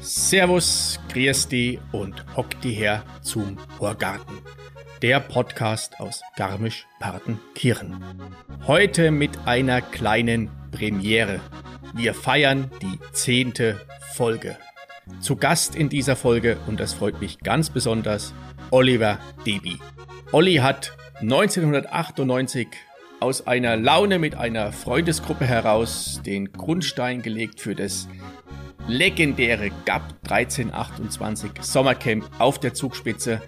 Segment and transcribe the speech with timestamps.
[0.00, 4.38] Servus, grüß die und hock die her zum Horgarten.
[5.00, 8.04] Der Podcast aus Garmisch-Partenkirchen.
[8.66, 11.40] Heute mit einer kleinen Premiere.
[11.94, 13.80] Wir feiern die zehnte
[14.12, 14.58] Folge.
[15.20, 18.34] Zu Gast in dieser Folge, und das freut mich ganz besonders,
[18.70, 19.78] Oliver Deby.
[20.32, 22.68] Olli hat 1998
[23.20, 28.08] aus einer Laune mit einer Freundesgruppe heraus den Grundstein gelegt für das
[28.86, 33.42] legendäre GAP 1328 Sommercamp auf der Zugspitze.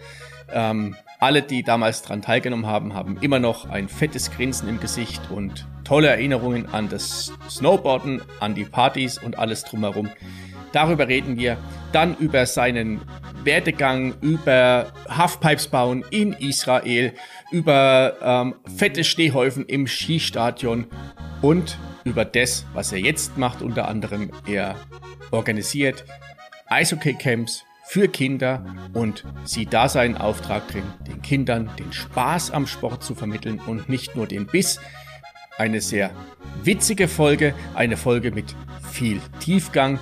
[0.52, 5.20] Ähm, alle, die damals daran teilgenommen haben, haben immer noch ein fettes Grinsen im Gesicht
[5.30, 10.08] und tolle Erinnerungen an das Snowboarden, an die Partys und alles drumherum.
[10.72, 11.56] Darüber reden wir.
[11.92, 13.00] Dann über seinen
[13.44, 17.14] Werdegang, über Halfpipes bauen in Israel,
[17.50, 20.86] über ähm, fette Stehhäufen im Skistadion
[21.42, 24.30] und über das, was er jetzt macht, unter anderem.
[24.46, 24.76] Er
[25.30, 26.04] organisiert
[26.68, 33.02] Eishockey-Camps für Kinder und sieht da seinen Auftrag drin, den Kindern den Spaß am Sport
[33.02, 34.78] zu vermitteln und nicht nur den Biss.
[35.58, 36.10] Eine sehr
[36.62, 38.54] witzige Folge, eine Folge mit
[38.92, 39.98] viel Tiefgang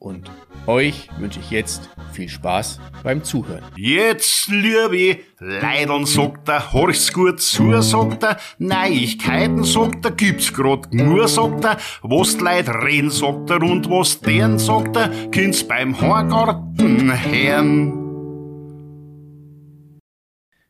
[0.00, 0.30] und
[0.66, 3.64] euch wünsche ich jetzt viel Spaß beim Zuhören.
[3.76, 10.92] Jetzt, liebe Leidern, sagt er, horch's gut zu, sagt er, Neuigkeiten, sagt er, gibt's grad
[10.92, 15.66] nur, sagt er, was die Leute reden, sagt er, und was deren, sagt er, kind's
[15.66, 18.04] beim Horgarten hören.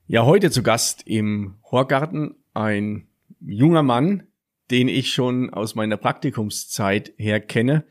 [0.07, 3.09] Ja, heute zu Gast im Horgarten ein
[3.41, 4.23] junger Mann,
[4.71, 7.85] den ich schon aus meiner Praktikumszeit her kenne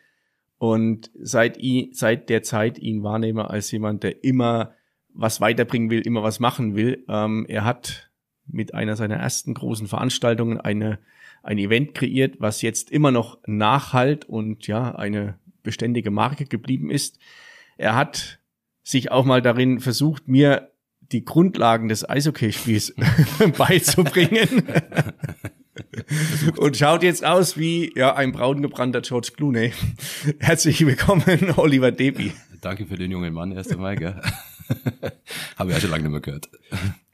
[0.57, 4.73] und seit, ihn, seit der Zeit ihn wahrnehme als jemand, der immer
[5.13, 7.03] was weiterbringen will, immer was machen will.
[7.07, 8.09] Ähm, er hat
[8.45, 10.99] mit einer seiner ersten großen Veranstaltungen eine,
[11.43, 17.19] ein Event kreiert, was jetzt immer noch nachhalt und ja, eine beständige Marke geblieben ist.
[17.77, 18.39] Er hat
[18.83, 20.71] sich auch mal darin versucht, mir
[21.11, 22.95] die Grundlagen des Eishockeyspiels
[23.57, 24.63] beizubringen.
[26.57, 29.73] und schaut jetzt aus wie ja ein braungebrannter George Clooney.
[30.39, 32.31] Herzlich willkommen, Oliver Deby.
[32.61, 34.21] Danke für den jungen Mann erst einmal, gell?
[35.55, 36.49] Habe ich ja schon lange nicht mehr gehört.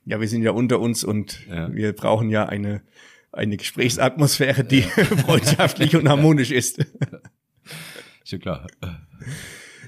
[0.05, 1.73] Ja, wir sind ja unter uns und ja.
[1.73, 2.81] wir brauchen ja eine,
[3.31, 4.81] eine Gesprächsatmosphäre, die
[5.25, 6.85] freundschaftlich und harmonisch ist.
[8.25, 8.67] Schon klar.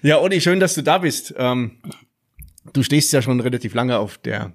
[0.01, 1.33] Ja, Olli, schön, dass du da bist.
[1.37, 1.81] Ähm,
[2.73, 4.53] du stehst ja schon relativ lange auf der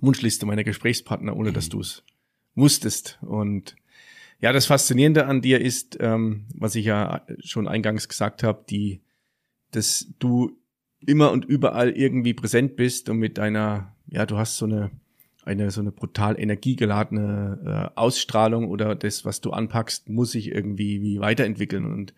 [0.00, 1.70] Wunschliste meiner Gesprächspartner, ohne dass mhm.
[1.70, 2.04] du es
[2.58, 3.18] wusstest.
[3.22, 3.76] Und
[4.40, 9.00] ja, das Faszinierende an dir ist, ähm, was ich ja schon eingangs gesagt habe, die,
[9.72, 10.56] dass du
[11.04, 14.90] immer und überall irgendwie präsent bist und mit deiner, ja, du hast so eine,
[15.44, 21.00] eine so eine brutal energiegeladene äh, Ausstrahlung oder das, was du anpackst, muss sich irgendwie
[21.00, 22.14] wie weiterentwickeln und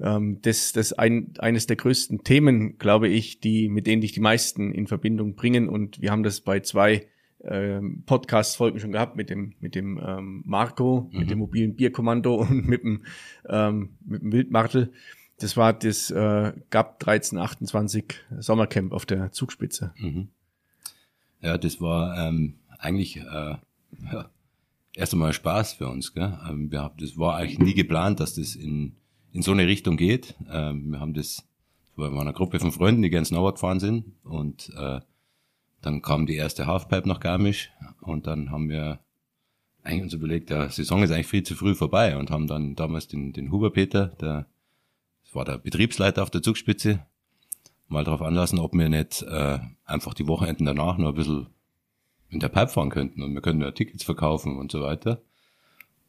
[0.00, 4.20] ähm, das das ein, eines der größten Themen, glaube ich, die mit denen dich die
[4.20, 7.08] meisten in Verbindung bringen und wir haben das bei zwei
[7.46, 11.18] ähm, Podcast-Folgen schon gehabt mit dem, mit dem ähm, Marco, mhm.
[11.18, 13.04] mit dem mobilen Bierkommando und mit dem,
[13.48, 14.92] ähm, mit dem Wildmartel.
[15.38, 19.92] Das war das äh, GAP 1328 Sommercamp auf der Zugspitze.
[19.98, 20.28] Mhm.
[21.40, 23.22] Ja, das war ähm, eigentlich äh,
[24.12, 24.30] ja,
[24.94, 26.14] erst einmal Spaß für uns.
[26.14, 26.38] Gell?
[26.48, 28.96] Ähm, wir haben, das war eigentlich nie geplant, dass das in,
[29.32, 30.34] in so eine Richtung geht.
[30.50, 31.44] Ähm, wir haben das,
[31.96, 35.00] das war eine Gruppe von Freunden, die gerne Snowboard fahren sind und äh,
[35.84, 39.00] dann kam die erste Halfpipe nach Garmisch und dann haben wir
[39.82, 43.06] eigentlich uns überlegt, der Saison ist eigentlich viel zu früh vorbei und haben dann damals
[43.06, 44.46] den, den Huber Peter, der
[45.24, 47.04] das war der Betriebsleiter auf der Zugspitze,
[47.88, 51.46] mal darauf anlassen, ob wir nicht äh, einfach die Wochenenden danach noch ein bisschen
[52.30, 55.22] in der Pipe fahren könnten und wir könnten ja Tickets verkaufen und so weiter.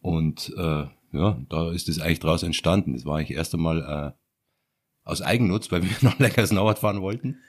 [0.01, 2.93] Und äh, ja, da ist es eigentlich draus entstanden.
[2.93, 7.39] Das war eigentlich erst einmal äh, aus Eigennutz, weil wir noch Snowboard fahren wollten.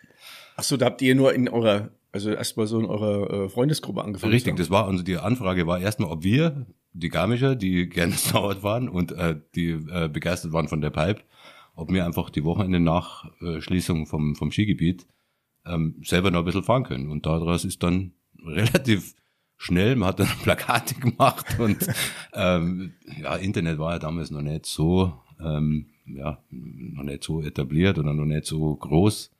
[0.56, 4.02] Ach so, da habt ihr nur in eurer also erstmal so in eurer äh, Freundesgruppe
[4.02, 4.32] angefangen.
[4.32, 4.58] Richtig, haben.
[4.58, 8.88] das war, also die Anfrage war erstmal, ob wir, die Garmischer, die gerne Snowboard waren
[8.88, 11.20] und äh, die äh, begeistert waren von der Pipe,
[11.74, 15.06] ob wir einfach die Wochenende nach äh, Schließung vom, vom Skigebiet
[15.66, 17.10] ähm, selber noch ein bisschen fahren können.
[17.10, 18.12] Und daraus ist dann
[18.46, 19.14] relativ
[19.58, 21.86] schnell, man hat dann Plakate gemacht und
[22.32, 27.98] ähm, ja, Internet war ja damals noch nicht so, ähm, ja, noch nicht so etabliert
[27.98, 29.32] oder noch nicht so groß.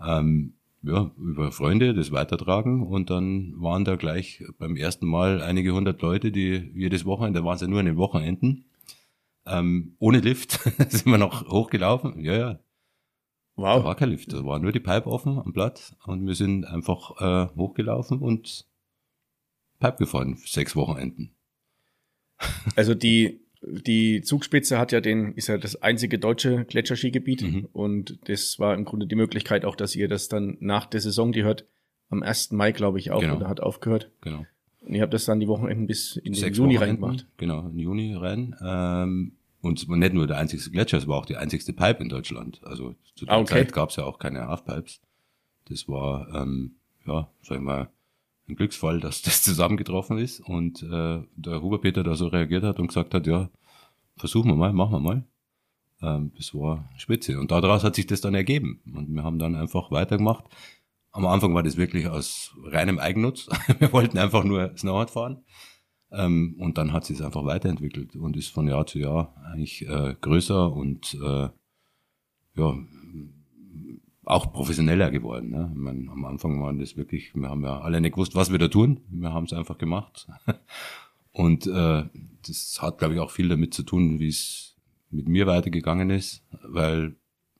[0.00, 0.52] Ähm,
[0.86, 6.00] ja, über Freunde das weitertragen und dann waren da gleich beim ersten Mal einige hundert
[6.00, 8.66] Leute, die jedes Wochenende, da waren es ja nur an den Wochenenden,
[9.46, 10.52] ähm, ohne Lift
[10.88, 12.60] sind wir noch hochgelaufen, ja, ja.
[13.56, 13.78] Wow.
[13.78, 16.66] Da war kein Lift, da war nur die Pipe offen am Blatt und wir sind
[16.66, 18.66] einfach äh, hochgelaufen und
[19.78, 21.34] Pipe gefahren, sechs Wochenenden.
[22.76, 27.68] Also die, die Zugspitze hat ja den, ist ja das einzige deutsche Gletscherskigebiet mhm.
[27.72, 31.32] und das war im Grunde die Möglichkeit auch, dass ihr das dann nach der Saison,
[31.32, 31.66] die hört
[32.08, 32.52] am 1.
[32.52, 33.36] Mai, glaube ich, auch, genau.
[33.36, 34.10] oder hat aufgehört.
[34.20, 34.46] Genau.
[34.80, 37.26] Und ihr habt das dann die Wochenenden bis in den Juni reingemacht.
[37.38, 38.54] Genau, in Juni rein.
[38.64, 42.60] Ähm, und nicht nur der einzigste Gletscher, es war auch die einzigste Pipe in Deutschland.
[42.62, 43.54] Also zu der ah, okay.
[43.54, 45.00] Zeit gab es ja auch keine Halfpipes.
[45.68, 47.88] Das war, ähm, ja, sag ich mal,
[48.48, 52.88] ein Glücksfall, dass das zusammengetroffen ist und äh, der Huberpeter da so reagiert hat und
[52.88, 53.50] gesagt hat, ja,
[54.16, 55.24] versuchen wir mal, machen wir mal.
[56.02, 57.38] Ähm, das war spitze.
[57.38, 58.80] Und daraus hat sich das dann ergeben.
[58.94, 60.44] Und wir haben dann einfach weitergemacht.
[61.12, 63.48] Am Anfang war das wirklich aus reinem Eigennutz.
[63.78, 65.44] wir wollten einfach nur Snowboard fahren.
[66.12, 69.86] Ähm, und dann hat sich es einfach weiterentwickelt und ist von Jahr zu Jahr eigentlich
[69.88, 71.48] äh, größer und äh,
[72.54, 72.74] ja,
[74.26, 75.50] auch professioneller geworden.
[75.50, 75.70] Ne?
[75.72, 78.58] Ich meine, am Anfang waren das wirklich, wir haben ja alle nicht gewusst, was wir
[78.58, 79.00] da tun.
[79.08, 80.26] Wir haben es einfach gemacht.
[81.32, 82.04] und äh,
[82.46, 84.74] das hat, glaube ich, auch viel damit zu tun, wie es
[85.10, 87.14] mit mir weitergegangen ist, weil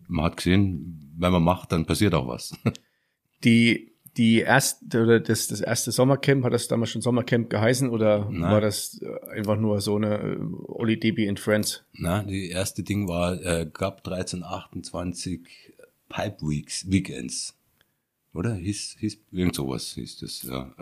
[0.08, 2.58] man hat gesehen, wenn man macht, dann passiert auch was.
[3.44, 8.30] Die die erste oder das, das erste Sommercamp, hat das damals schon Sommercamp geheißen oder
[8.30, 8.50] Nein.
[8.50, 11.84] war das äh, einfach nur so eine äh, Oli DB in Friends?
[11.92, 15.74] Na, die erste Ding war äh, gab 1328
[16.08, 17.56] Pipe Weeks, Weekends.
[18.32, 18.54] Oder?
[18.54, 20.72] Hieß, hieß irgend sowas hieß das, ja.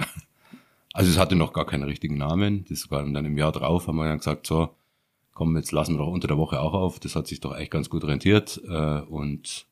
[0.93, 2.65] Also es hatte noch gar keinen richtigen Namen.
[2.69, 4.71] Das war dann im Jahr drauf, haben wir dann gesagt, so,
[5.32, 7.00] komm, jetzt lassen wir doch unter der Woche auch auf.
[7.00, 8.61] Das hat sich doch echt ganz gut rentiert.
[8.69, 9.67] Äh, und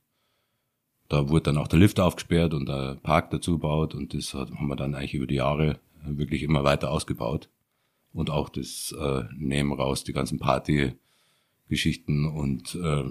[1.09, 4.67] da wurde dann auch der Lift aufgesperrt und der Park dazu gebaut und das haben
[4.67, 7.49] wir dann eigentlich über die Jahre wirklich immer weiter ausgebaut.
[8.13, 13.05] Und auch das äh, Nehmen raus, die ganzen Party-Geschichten und äh,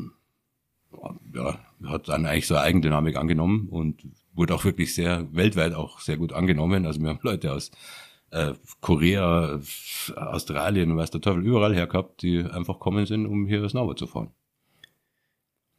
[1.34, 4.04] ja, hat dann eigentlich so eine Eigendynamik angenommen und
[4.34, 6.86] wurde auch wirklich sehr, weltweit auch sehr gut angenommen.
[6.86, 7.72] Also wir haben Leute aus
[8.32, 9.60] äh, Korea,
[10.16, 14.08] Australien weiß der Teufel überall her gehabt, die einfach kommen sind, um hier Snowboard zu
[14.08, 14.32] fahren.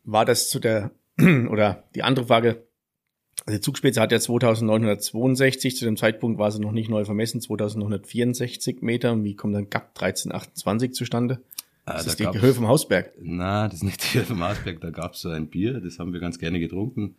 [0.04, 0.90] War das zu der
[1.50, 2.66] oder die andere Frage,
[3.46, 7.40] also die Zugspitze hat ja 2962, zu dem Zeitpunkt war sie noch nicht neu vermessen,
[7.40, 9.22] 2964 Meter.
[9.24, 11.42] Wie kommt dann GAP 1328 zustande?
[11.84, 13.12] Ah, das ist da die Höhe vom Hausberg.
[13.20, 15.98] Na, das ist nicht die Höhe vom Hausberg, da gab es so ein Bier, das
[15.98, 17.16] haben wir ganz gerne getrunken.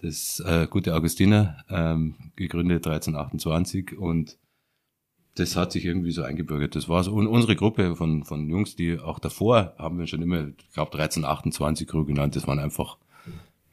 [0.00, 4.38] Das äh, gute Augustiner, ähm, gegründet 1328 und
[5.34, 6.74] das hat sich irgendwie so eingebürgert.
[6.74, 10.22] Das war so und unsere Gruppe von, von Jungs, die auch davor haben wir schon
[10.22, 12.96] immer, ich glaube 1328 Crew genannt, das waren einfach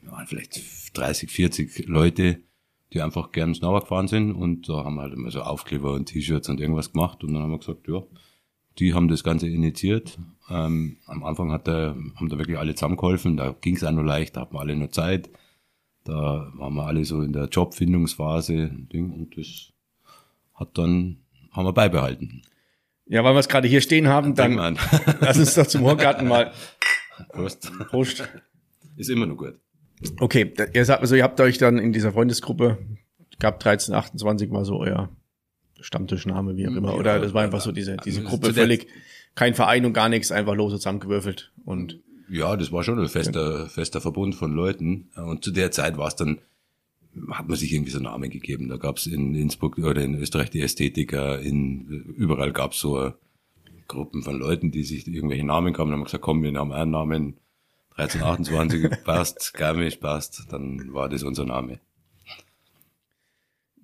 [0.02, 2.40] waren vielleicht 30, 40 Leute,
[2.92, 6.06] die einfach gern Snowboard gefahren sind und da haben wir halt immer so Aufkleber und
[6.06, 8.02] T-Shirts und irgendwas gemacht und dann haben wir gesagt, ja,
[8.78, 10.18] die haben das Ganze initiiert.
[10.50, 14.04] Ähm, am Anfang hat der, haben da wirklich alle zusammengeholfen, da ging es auch nur
[14.04, 15.28] leicht, da hatten wir alle nur Zeit.
[16.04, 19.72] Da waren wir alle so in der Jobfindungsphase Ding, und das
[20.54, 21.18] hat dann,
[21.50, 22.42] haben wir beibehalten.
[23.06, 24.56] Ja, weil wir es gerade hier stehen haben, dann
[25.20, 26.52] lass uns doch zum Horgarten mal.
[27.30, 27.72] Prost.
[27.88, 28.28] Prost.
[28.96, 29.54] Ist immer noch gut.
[30.20, 32.78] Okay, ihr sagt also, ihr habt euch dann in dieser Freundesgruppe,
[33.38, 35.10] gab 1328 mal so euer
[35.80, 38.86] Stammtischname, wie auch immer, ja, oder das war einfach so diese, diese also Gruppe völlig,
[39.34, 42.00] kein Verein und gar nichts, einfach lose zusammengewürfelt und.
[42.30, 43.66] Ja, das war schon ein fester, ja.
[43.68, 46.40] fester Verbund von Leuten und zu der Zeit war es dann,
[47.30, 48.68] hat man sich irgendwie so Namen gegeben.
[48.68, 51.86] Da gab es in Innsbruck oder in Österreich die Ästhetiker, in,
[52.18, 53.14] überall gab es so
[53.88, 56.90] Gruppen von Leuten, die sich irgendwelche Namen kamen und haben gesagt, komm, wir haben einen
[56.90, 57.38] Namen,
[57.96, 61.80] 1328 passt, Garmisch passt, dann war das unser Name.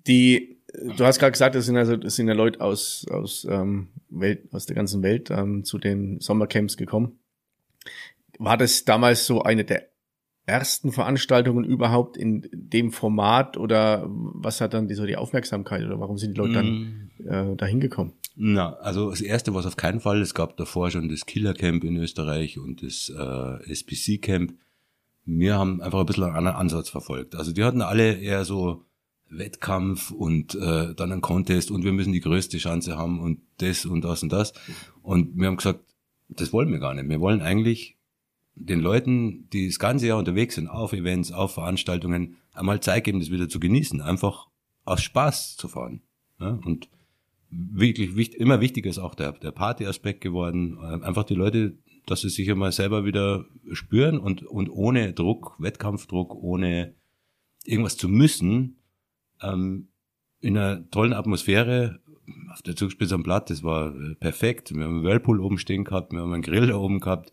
[0.07, 0.54] Die,
[0.97, 4.47] du hast gerade gesagt, das sind also das sind ja Leute aus aus ähm, Welt,
[4.51, 7.19] aus der ganzen Welt ähm, zu den Sommercamps gekommen.
[8.37, 9.87] War das damals so eine der
[10.45, 15.99] ersten Veranstaltungen überhaupt in dem Format oder was hat dann die, so die Aufmerksamkeit oder
[15.99, 17.27] warum sind die Leute dann mm.
[17.27, 18.13] äh, dahin gekommen?
[18.35, 20.21] Na, also das erste war es auf keinen Fall.
[20.21, 24.53] Es gab davor schon das Killer Camp in Österreich und das äh, SPC Camp.
[25.25, 27.35] Wir haben einfach ein bisschen einen anderen Ansatz verfolgt.
[27.35, 28.85] Also die hatten alle eher so
[29.29, 33.85] Wettkampf und äh, dann ein Contest und wir müssen die größte Chance haben und das
[33.85, 34.53] und das und das.
[35.01, 35.81] Und wir haben gesagt,
[36.29, 37.09] das wollen wir gar nicht.
[37.09, 37.97] Wir wollen eigentlich
[38.55, 43.19] den Leuten, die das ganze Jahr unterwegs sind, auf Events, auf Veranstaltungen, einmal Zeit geben,
[43.19, 44.47] das wieder zu genießen, einfach
[44.85, 46.01] aus Spaß zu fahren.
[46.39, 46.59] Ja?
[46.63, 46.89] Und
[47.49, 50.77] wirklich wichtig, immer wichtiger ist auch der, der Party-Aspekt geworden.
[50.81, 55.55] Ähm, einfach die Leute, dass sie sich immer selber wieder spüren und, und ohne Druck,
[55.59, 56.95] Wettkampfdruck, ohne
[57.65, 58.77] irgendwas zu müssen,
[59.41, 59.87] ähm,
[60.39, 61.99] in einer tollen Atmosphäre
[62.51, 64.73] auf der Zugspitze am Blatt, das war äh, perfekt.
[64.73, 67.31] Wir haben einen Whirlpool oben stehen gehabt, wir haben einen Grill da oben gehabt.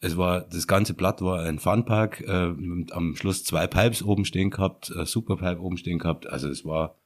[0.00, 2.54] es war, das ganze Blatt war ein Funpark, äh,
[2.92, 6.96] am Schluss zwei Pipes oben stehen gehabt, äh, Superpipe oben stehen gehabt, also es war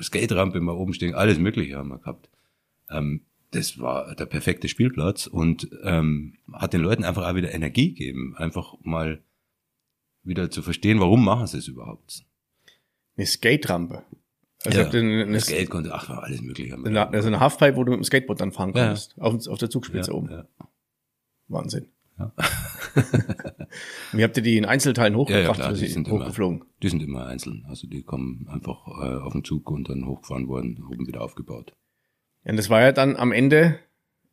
[0.00, 2.28] Skate-Rampe immer oben stehen, alles mögliche haben wir gehabt.
[2.90, 7.94] Ähm, das war der perfekte Spielplatz und ähm, hat den Leuten einfach auch wieder Energie
[7.94, 9.22] gegeben, einfach mal
[10.22, 12.25] wieder zu verstehen, warum machen sie es überhaupt.
[13.16, 14.04] Eine Skate-Rampe.
[14.64, 16.74] Also ja, eine, eine Skate konnte, ach, war alles mögliche.
[16.74, 19.14] Eine, also eine Halfpipe, wo du mit dem Skateboard dann fahren konntest.
[19.16, 19.22] Ja.
[19.24, 20.30] Auf, auf der Zugspitze ja, oben.
[20.30, 20.48] Ja.
[21.48, 21.88] Wahnsinn.
[22.18, 22.32] Ja.
[24.12, 25.58] Wie habt ihr die in Einzelteilen hochgebracht?
[25.58, 26.58] Ja, ja, klar, die sind hochgeflogen?
[26.58, 27.64] Immer, die sind immer einzeln.
[27.68, 31.76] Also die kommen einfach äh, auf den Zug und dann hochgefahren worden, oben wieder aufgebaut.
[32.44, 33.78] Ja, und das war ja dann am Ende,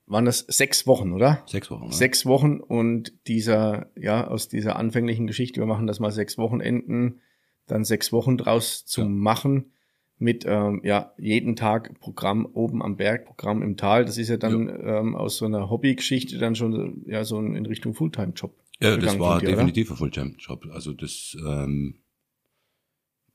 [0.05, 1.43] waren das sechs Wochen, oder?
[1.45, 1.85] Sechs Wochen.
[1.85, 1.91] Ja.
[1.91, 7.19] Sechs Wochen und dieser, ja, aus dieser anfänglichen Geschichte, wir machen das mal sechs Wochenenden,
[7.67, 9.07] dann sechs Wochen draus zu ja.
[9.07, 9.71] machen
[10.17, 14.05] mit ähm, ja jeden Tag Programm oben am Berg, Programm im Tal.
[14.05, 14.99] Das ist ja dann ja.
[14.99, 18.55] Ähm, aus so einer Hobbygeschichte dann schon ja so in Richtung Fulltime-Job.
[18.79, 19.95] Ja, das war dir, definitiv oder?
[19.95, 20.67] ein Fulltime-Job.
[20.71, 21.95] Also das ähm,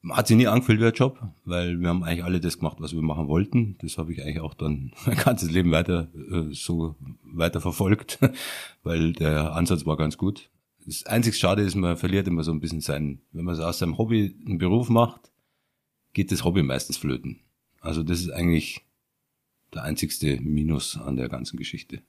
[0.09, 2.95] hat sich nie angefühlt wie ein Job, weil wir haben eigentlich alle das gemacht, was
[2.95, 3.77] wir machen wollten.
[3.81, 8.19] Das habe ich eigentlich auch dann mein ganzes Leben weiter äh, so weiter verfolgt,
[8.83, 10.51] weil der Ansatz war ganz gut.
[10.89, 13.99] Das einzig Schade ist, man verliert immer so ein bisschen sein, wenn man aus seinem
[13.99, 15.31] Hobby einen Beruf macht,
[16.15, 17.41] geht das Hobby meistens flöten.
[17.83, 18.81] Also das ist eigentlich
[19.75, 22.01] der einzigste Minus an der ganzen Geschichte.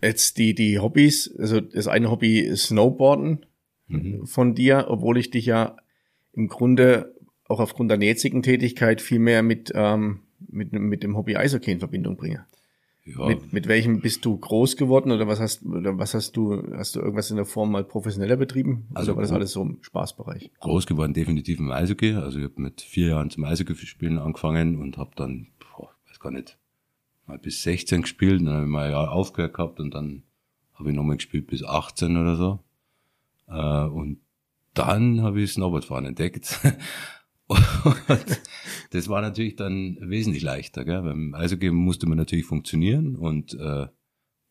[0.00, 3.44] Jetzt die, die Hobbys, also das eine Hobby ist Snowboarden
[3.88, 4.24] mhm.
[4.24, 5.78] von dir, obwohl ich dich ja
[6.32, 7.12] im Grunde
[7.46, 11.80] auch aufgrund deiner jetzigen Tätigkeit viel mehr mit, ähm, mit, mit dem Hobby Eishockey in
[11.80, 12.46] Verbindung bringe.
[13.16, 13.26] Ja.
[13.26, 16.96] Mit, mit welchem bist du groß geworden oder was hast oder was hast du hast
[16.96, 18.86] du irgendwas in der Form mal professioneller betrieben?
[18.94, 20.50] Also war das alles so im Spaßbereich?
[20.60, 22.14] Groß geworden definitiv im Eishockey.
[22.14, 26.20] Also ich habe mit vier Jahren zum Eishockey spielen angefangen und habe dann, boah, weiß
[26.20, 26.58] gar nicht,
[27.26, 30.22] mal bis 16 gespielt, dann habe ich mal ein Jahr aufgehört gehabt und dann
[30.74, 32.60] habe ich nochmal gespielt bis 18 oder so.
[33.48, 34.20] Äh, und
[34.74, 36.60] dann habe ich Snowboardfahren entdeckt
[37.50, 38.40] und
[38.90, 40.84] das war natürlich dann wesentlich leichter.
[40.84, 41.02] Gell?
[41.02, 43.86] Beim Eishockey musste man natürlich funktionieren und äh,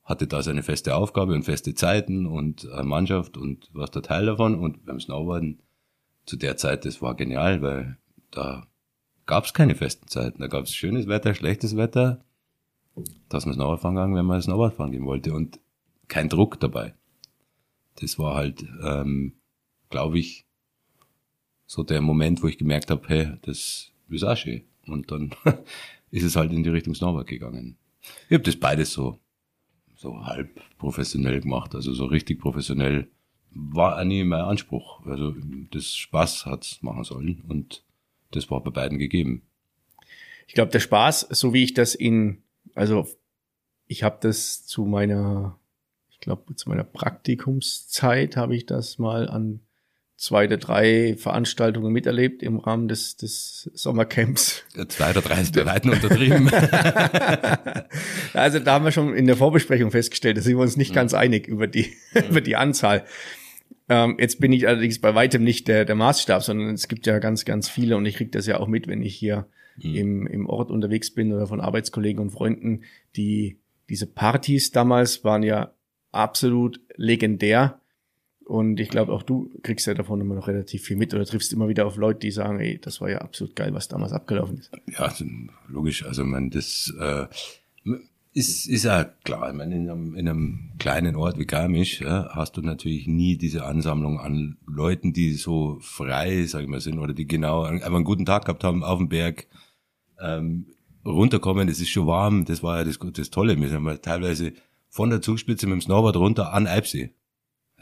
[0.03, 4.25] hatte da seine feste Aufgabe und feste Zeiten und eine Mannschaft und was der Teil
[4.25, 4.55] davon.
[4.55, 5.61] Und beim Snowboarden
[6.25, 7.97] zu der Zeit, das war genial, weil
[8.31, 8.67] da
[9.25, 10.41] gab es keine festen Zeiten.
[10.41, 12.25] Da gab es schönes Wetter, schlechtes Wetter,
[13.29, 15.59] dass man Snowboard fahren kann, wenn man Snowboard fahren gehen wollte und
[16.07, 16.95] kein Druck dabei.
[18.01, 19.35] Das war halt, ähm,
[19.89, 20.48] glaube ich,
[21.69, 24.63] so der Moment, wo ich gemerkt habe, hey, das ist auch schön.
[24.87, 25.35] Und dann
[26.09, 27.77] ist es halt in die Richtung Snowboard gegangen.
[28.27, 29.19] Ich habe das beides so,
[29.95, 30.49] so halb
[30.79, 33.07] professionell gemacht, also so richtig professionell
[33.51, 35.05] war auch nie mein Anspruch.
[35.05, 35.35] Also
[35.69, 37.83] das Spaß hat's machen sollen und
[38.31, 39.43] das war bei beiden gegeben.
[40.47, 42.41] Ich glaube, der Spaß, so wie ich das in,
[42.73, 43.07] also
[43.85, 45.59] ich habe das zu meiner,
[46.09, 49.59] ich glaube, zu meiner Praktikumszeit habe ich das mal an
[50.19, 54.63] zwei oder drei Veranstaltungen miterlebt im Rahmen des, des Sommercamps.
[54.89, 56.49] Zwei oder drei ist bei Weitem untertrieben.
[58.33, 60.95] also da haben wir schon in der Vorbesprechung festgestellt, da sind wir uns nicht mhm.
[60.95, 62.21] ganz einig über die, mhm.
[62.31, 63.05] über die Anzahl.
[63.87, 67.19] Ähm, jetzt bin ich allerdings bei weitem nicht der, der Maßstab, sondern es gibt ja
[67.19, 69.47] ganz, ganz viele und ich kriege das ja auch mit, wenn ich hier
[69.77, 69.95] mhm.
[69.95, 72.83] im, im Ort unterwegs bin oder von Arbeitskollegen und Freunden,
[73.15, 73.57] die
[73.87, 75.71] diese Partys damals waren ja
[76.11, 77.79] absolut legendär
[78.49, 81.53] und ich glaube, auch du kriegst ja davon immer noch relativ viel mit oder triffst
[81.53, 84.57] immer wieder auf Leute, die sagen, ey, das war ja absolut geil, was damals abgelaufen
[84.57, 84.71] ist.
[84.87, 85.23] Ja, also,
[85.67, 86.03] logisch.
[86.03, 87.27] Also, man, das äh,
[88.33, 89.51] ist, ist ja klar.
[89.51, 93.37] Ich meine, in einem, in einem kleinen Ort wie Garmisch ja, hast du natürlich nie
[93.37, 97.93] diese Ansammlung an Leuten, die so frei, sag ich mal, sind oder die genau einfach
[97.93, 99.45] einen guten Tag gehabt haben auf dem Berg.
[100.19, 100.65] Ähm,
[101.05, 103.61] runterkommen, es ist schon warm, das war ja das, das Tolle.
[103.61, 104.53] Wir sind mal teilweise
[104.89, 107.11] von der Zugspitze mit dem Snowboard runter an Eibsee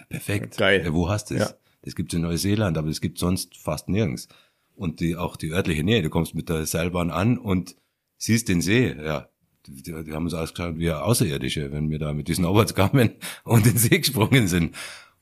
[0.10, 0.58] perfekt.
[0.58, 0.84] Geil.
[0.84, 1.42] Ja, wo hast du es?
[1.42, 1.56] Ja.
[1.82, 4.28] Das gibt's in Neuseeland, aber das gibt's sonst fast nirgends.
[4.76, 7.76] Und die, auch die örtliche Nähe, du kommst mit der Seilbahn an und
[8.18, 9.30] siehst den See, ja.
[9.66, 13.12] Die, die haben uns ausgeschaut wie Außerirdische, wenn wir da mit diesen Snowboards kamen
[13.44, 14.74] und den See gesprungen sind.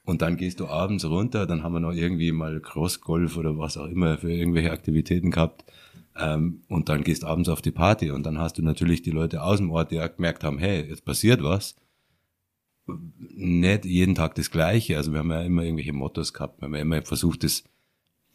[0.04, 3.76] Und dann gehst du abends runter, dann haben wir noch irgendwie mal Crossgolf oder was
[3.76, 5.66] auch immer für irgendwelche Aktivitäten gehabt.
[6.16, 9.42] Ähm, und dann gehst abends auf die Party und dann hast du natürlich die Leute
[9.42, 11.76] aus dem Ort, die auch gemerkt haben, hey, jetzt passiert was
[12.88, 14.98] nicht jeden Tag das Gleiche.
[14.98, 16.62] Also wir haben ja immer irgendwelche Mottos gehabt.
[16.62, 17.64] Wir haben ja immer versucht, das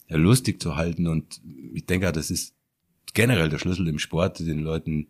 [0.08, 1.06] lustig zu halten.
[1.06, 1.40] Und
[1.72, 2.54] ich denke das ist
[3.14, 5.08] generell der Schlüssel im Sport, den Leuten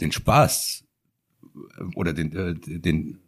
[0.00, 0.84] den Spaß
[1.94, 3.20] oder den, äh, den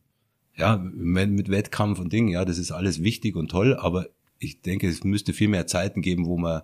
[0.57, 4.89] ja, mit Wettkampf und Dingen, ja, das ist alles wichtig und toll, aber ich denke,
[4.89, 6.63] es müsste viel mehr Zeiten geben, wo man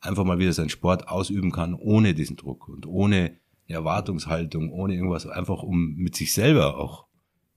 [0.00, 5.26] einfach mal wieder seinen Sport ausüben kann, ohne diesen Druck und ohne Erwartungshaltung, ohne irgendwas,
[5.26, 7.07] einfach um mit sich selber auch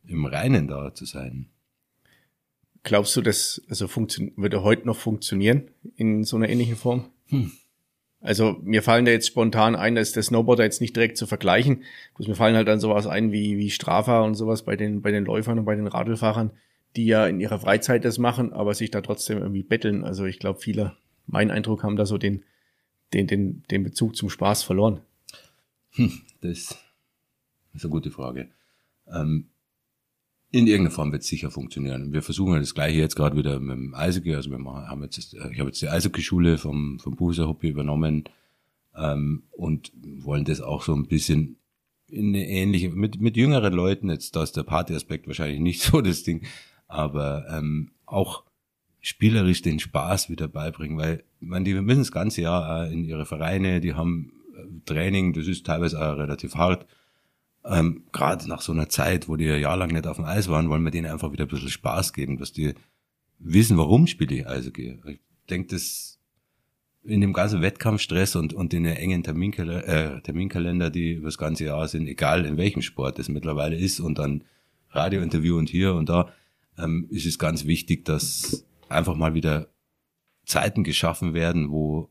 [0.07, 1.47] im Reinen da zu sein.
[2.83, 3.87] Glaubst du, das also
[4.35, 7.05] würde heute noch funktionieren in so einer ähnlichen Form?
[7.27, 7.51] Hm.
[8.21, 11.83] Also mir fallen da jetzt spontan ein, dass der Snowboarder jetzt nicht direkt zu vergleichen.
[12.15, 15.11] Bloß mir fallen halt dann sowas ein wie, wie Strafer und sowas bei den, bei
[15.11, 16.51] den Läufern und bei den Radlfahrern,
[16.95, 20.03] die ja in ihrer Freizeit das machen, aber sich da trotzdem irgendwie betteln.
[20.03, 22.43] Also ich glaube, viele, mein Eindruck, haben da so den,
[23.13, 25.01] den, den, den Bezug zum Spaß verloren.
[25.93, 26.77] Hm, das
[27.73, 28.49] ist eine gute Frage.
[29.11, 29.47] Ähm,
[30.51, 32.11] in irgendeiner Form wird es sicher funktionieren.
[32.11, 34.35] Wir versuchen das gleiche jetzt gerade wieder mit dem Eishockey.
[34.35, 38.25] Also wir haben jetzt, ich habe jetzt die Eishockey-Schule vom, vom Buser Hobby übernommen
[38.95, 41.55] ähm, und wollen das auch so ein bisschen
[42.09, 46.01] in eine ähnliche, mit, mit jüngeren Leuten, jetzt da ist der Party-Aspekt wahrscheinlich nicht so
[46.01, 46.45] das Ding,
[46.87, 48.43] aber ähm, auch
[48.99, 53.79] spielerisch den Spaß wieder beibringen, weil man die müssen das ganze Jahr in ihre Vereine,
[53.79, 56.85] die haben äh, Training, das ist teilweise auch relativ hart
[57.65, 60.69] ähm, gerade nach so einer Zeit, wo die ja jahrelang nicht auf dem Eis waren,
[60.69, 62.73] wollen wir denen einfach wieder ein bisschen Spaß geben, dass die
[63.39, 64.99] wissen, warum spiele ich Eishockey.
[65.05, 66.19] Ich denke, das
[67.03, 71.37] in dem ganzen Wettkampfstress und, und in den engen Terminkalender, äh, Terminkalender, die über das
[71.37, 74.43] ganze Jahr sind, egal in welchem Sport es mittlerweile ist und dann
[74.91, 76.31] Radiointerview und hier und da,
[76.77, 79.69] ähm, ist es ganz wichtig, dass einfach mal wieder
[80.45, 82.09] Zeiten geschaffen werden, wo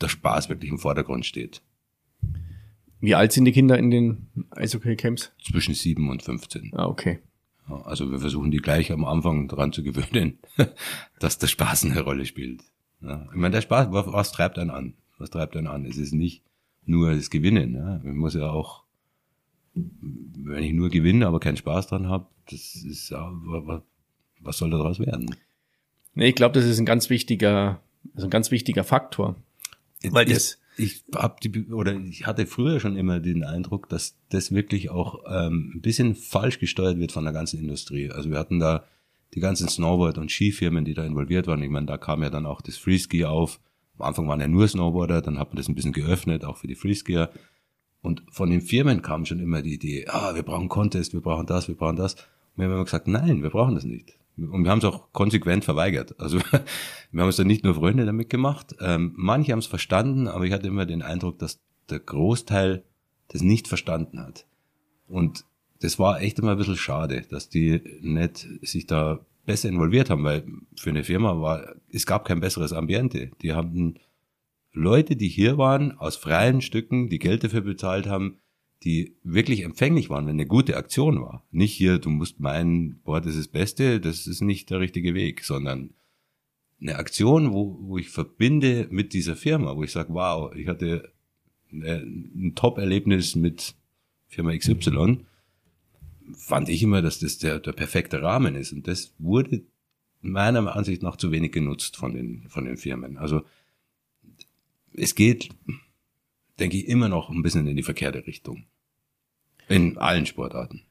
[0.00, 1.62] der Spaß wirklich im Vordergrund steht.
[3.00, 5.32] Wie alt sind die Kinder in den Eishockey-Camps?
[5.42, 6.72] Zwischen sieben und 15.
[6.74, 7.20] Ah, okay.
[7.84, 10.38] Also wir versuchen die gleich am Anfang daran zu gewöhnen,
[11.20, 12.62] dass der Spaß eine Rolle spielt.
[13.00, 14.94] Ja, ich meine, der Spaß, was, was treibt einen an?
[15.18, 15.84] Was treibt einen an?
[15.84, 16.42] Es ist nicht
[16.84, 17.74] nur das Gewinnen.
[17.74, 18.00] Ja?
[18.02, 18.82] Man muss ja auch,
[19.74, 23.32] wenn ich nur gewinne, aber keinen Spaß dran habe, das ist ja,
[24.40, 25.34] was soll daraus werden?
[26.14, 27.80] Nee, ich glaube, das ist ein ganz wichtiger,
[28.14, 29.36] also ein ganz wichtiger Faktor.
[30.02, 34.52] Weil das, ich hab die oder ich hatte früher schon immer den Eindruck, dass das
[34.52, 38.10] wirklich auch ähm, ein bisschen falsch gesteuert wird von der ganzen Industrie.
[38.10, 38.84] Also wir hatten da
[39.34, 41.62] die ganzen Snowboard- und Skifirmen, die da involviert waren.
[41.62, 43.60] Ich meine, da kam ja dann auch das Freeski auf.
[43.98, 46.66] Am Anfang waren ja nur Snowboarder, dann hat man das ein bisschen geöffnet, auch für
[46.66, 47.30] die Freeskier.
[48.02, 51.46] Und von den Firmen kam schon immer die Idee, ah, wir brauchen Contest, wir brauchen
[51.46, 52.14] das, wir brauchen das.
[52.14, 52.22] Und
[52.56, 54.19] wir haben immer gesagt, nein, wir brauchen das nicht.
[54.48, 56.18] Und wir haben es auch konsequent verweigert.
[56.18, 56.38] Also
[57.10, 58.74] wir haben es dann nicht nur Freunde damit gemacht.
[58.80, 62.84] Ähm, manche haben es verstanden, aber ich hatte immer den Eindruck, dass der Großteil
[63.28, 64.46] das nicht verstanden hat.
[65.06, 65.44] Und
[65.80, 70.24] das war echt immer ein bisschen schade, dass die nicht sich da besser involviert haben,
[70.24, 70.44] weil
[70.76, 73.30] für eine Firma war, es gab kein besseres Ambiente.
[73.42, 73.94] Die haben
[74.72, 78.38] Leute, die hier waren, aus freien Stücken, die Geld dafür bezahlt haben,
[78.82, 81.44] die wirklich empfänglich waren, wenn eine gute Aktion war.
[81.50, 85.14] Nicht hier, du musst meinen, boah, das ist das Beste, das ist nicht der richtige
[85.14, 85.90] Weg, sondern
[86.80, 91.12] eine Aktion, wo, wo ich verbinde mit dieser Firma, wo ich sage, wow, ich hatte
[91.72, 93.74] ein Top-Erlebnis mit
[94.28, 95.26] Firma XY,
[96.34, 98.72] fand ich immer, dass das der, der perfekte Rahmen ist.
[98.72, 99.62] Und das wurde
[100.22, 103.18] meiner Ansicht nach zu wenig genutzt von den, von den Firmen.
[103.18, 103.42] Also
[104.94, 105.50] es geht
[106.60, 108.66] denke ich, immer noch ein bisschen in die verkehrte Richtung.
[109.68, 110.82] In allen Sportarten.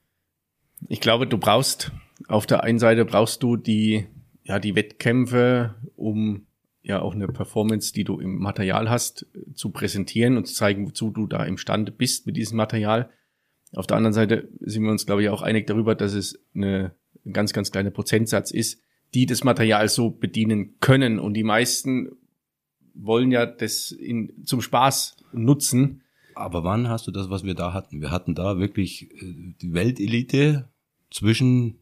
[0.87, 1.91] Ich glaube, du brauchst,
[2.27, 4.07] auf der einen Seite brauchst du die,
[4.43, 6.47] ja, die Wettkämpfe, um
[6.81, 11.11] ja auch eine Performance, die du im Material hast, zu präsentieren und zu zeigen, wozu
[11.11, 13.09] du da imstande bist mit diesem Material.
[13.73, 16.95] Auf der anderen Seite sind wir uns, glaube ich, auch einig darüber, dass es eine,
[17.25, 18.81] ein ganz, ganz kleiner Prozentsatz ist,
[19.13, 21.19] die das Material so bedienen können.
[21.19, 22.09] Und die meisten
[22.93, 26.01] wollen ja das in, zum Spaß nutzen.
[26.35, 28.01] Aber wann hast du das, was wir da hatten?
[28.01, 30.69] Wir hatten da wirklich äh, die Weltelite
[31.11, 31.79] zwischen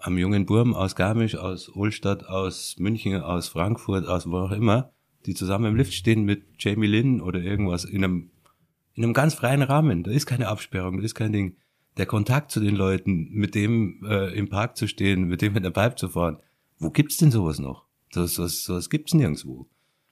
[0.00, 4.92] einem jungen Burm aus Garmisch, aus Ulstadt, aus München, aus Frankfurt, aus wo auch immer,
[5.26, 8.30] die zusammen im Lift stehen mit Jamie Lynn oder irgendwas in einem,
[8.94, 10.04] in einem ganz freien Rahmen.
[10.04, 11.56] Da ist keine Absperrung, da ist kein Ding.
[11.96, 15.64] Der Kontakt zu den Leuten, mit dem äh, im Park zu stehen, mit dem mit
[15.64, 16.38] der Pipe zu fahren.
[16.78, 17.86] Wo gibt's denn sowas noch?
[18.12, 19.68] Das, das, das gibt's nirgendwo.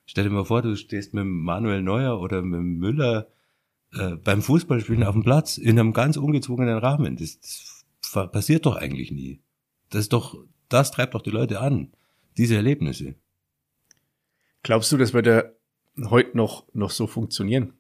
[0.07, 3.29] Stell dir mal vor, du stehst mit Manuel Neuer oder mit Müller
[3.93, 7.17] äh, beim Fußballspielen auf dem Platz in einem ganz ungezwungenen Rahmen.
[7.17, 9.41] Das, das passiert doch eigentlich nie.
[9.91, 10.37] Das ist doch,
[10.69, 11.93] das treibt doch die Leute an,
[12.37, 13.17] diese Erlebnisse.
[14.63, 15.57] Glaubst du, das würde
[16.11, 17.73] heute noch, noch so funktionieren?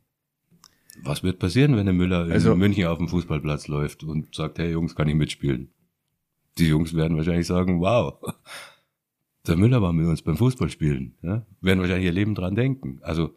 [1.02, 4.58] Was wird passieren, wenn der Müller in also, München auf dem Fußballplatz läuft und sagt,
[4.58, 5.70] hey Jungs, kann ich mitspielen?
[6.58, 8.18] Die Jungs werden wahrscheinlich sagen, wow,
[9.48, 11.14] der Müller war mit uns beim Fußballspielen.
[11.22, 11.46] Ja?
[11.60, 12.98] Werden wahrscheinlich ihr Leben dran denken.
[13.02, 13.30] Also,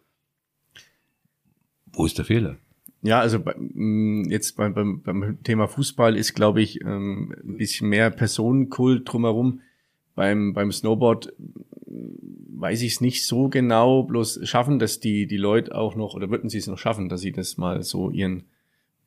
[1.92, 2.56] wo ist der Fehler?
[3.02, 7.88] Ja, also mm, jetzt beim, beim, beim Thema Fußball ist, glaube ich, ähm, ein bisschen
[7.88, 9.60] mehr Personenkult drumherum.
[10.14, 11.32] Beim, beim Snowboard
[11.86, 16.14] mm, weiß ich es nicht so genau, bloß schaffen das die, die Leute auch noch,
[16.14, 18.44] oder würden sie es noch schaffen, dass sie das mal so ihren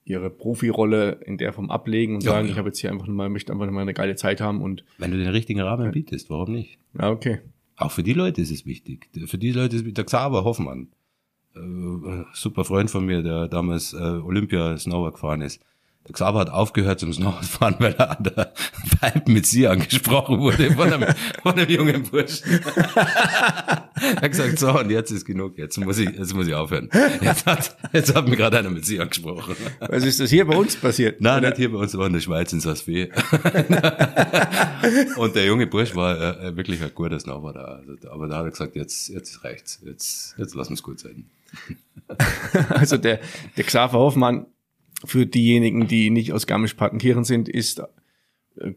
[0.05, 2.51] ihre Profirolle in der Form ablegen und Ja, sagen, ja.
[2.53, 5.11] ich habe jetzt hier einfach mal, möchte einfach mal eine geile Zeit haben und Wenn
[5.11, 6.77] du den richtigen Rahmen bietest, warum nicht?
[6.99, 7.39] ja, okay.
[7.77, 9.09] Auch für die Leute ist es wichtig.
[9.25, 10.89] Für die Leute ist der Xaver Hoffmann,
[11.55, 11.59] äh,
[12.33, 15.61] super Freund von mir, der damals äh, Olympia Snowboard gefahren ist.
[16.05, 18.53] Der Xaver hat aufgehört zum Snowboardfahren, weil er an der
[18.99, 22.59] Pipe mit sie angesprochen wurde von einem, von einem jungen Burschen.
[22.75, 26.89] er hat gesagt, so, und jetzt ist genug, jetzt muss ich, jetzt muss ich aufhören.
[27.21, 29.55] Jetzt hat, jetzt hat mir gerade einer mit sie angesprochen.
[29.79, 31.21] Was ist das hier bei uns passiert?
[31.21, 31.49] Nein, Oder?
[31.49, 33.03] nicht hier bei uns, aber in der Schweiz in Saas-Fee.
[35.15, 37.81] und der junge Bursch war äh, äh, wirklich ein guter Snowboarder.
[37.87, 39.79] Also, aber da hat er gesagt, jetzt, jetzt reicht's.
[39.85, 41.29] Jetzt, jetzt lass uns gut sein.
[42.69, 43.19] Also der,
[43.57, 44.45] der Xaver Hoffmann,
[45.05, 48.73] für diejenigen, die nicht aus Garmisch-Partenkirchen sind, ist äh,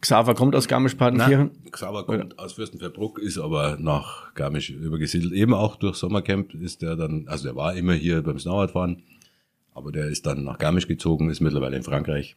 [0.00, 1.50] Xaver kommt aus Garmisch-Partenkirchen.
[1.70, 5.32] Xaver kommt aus Fürstenfeldbruck, ist aber nach Garmisch übergesiedelt.
[5.32, 9.02] Eben auch durch Sommercamp ist der dann, also der war immer hier beim Snowboardfahren,
[9.72, 12.36] aber der ist dann nach Garmisch gezogen, ist mittlerweile in Frankreich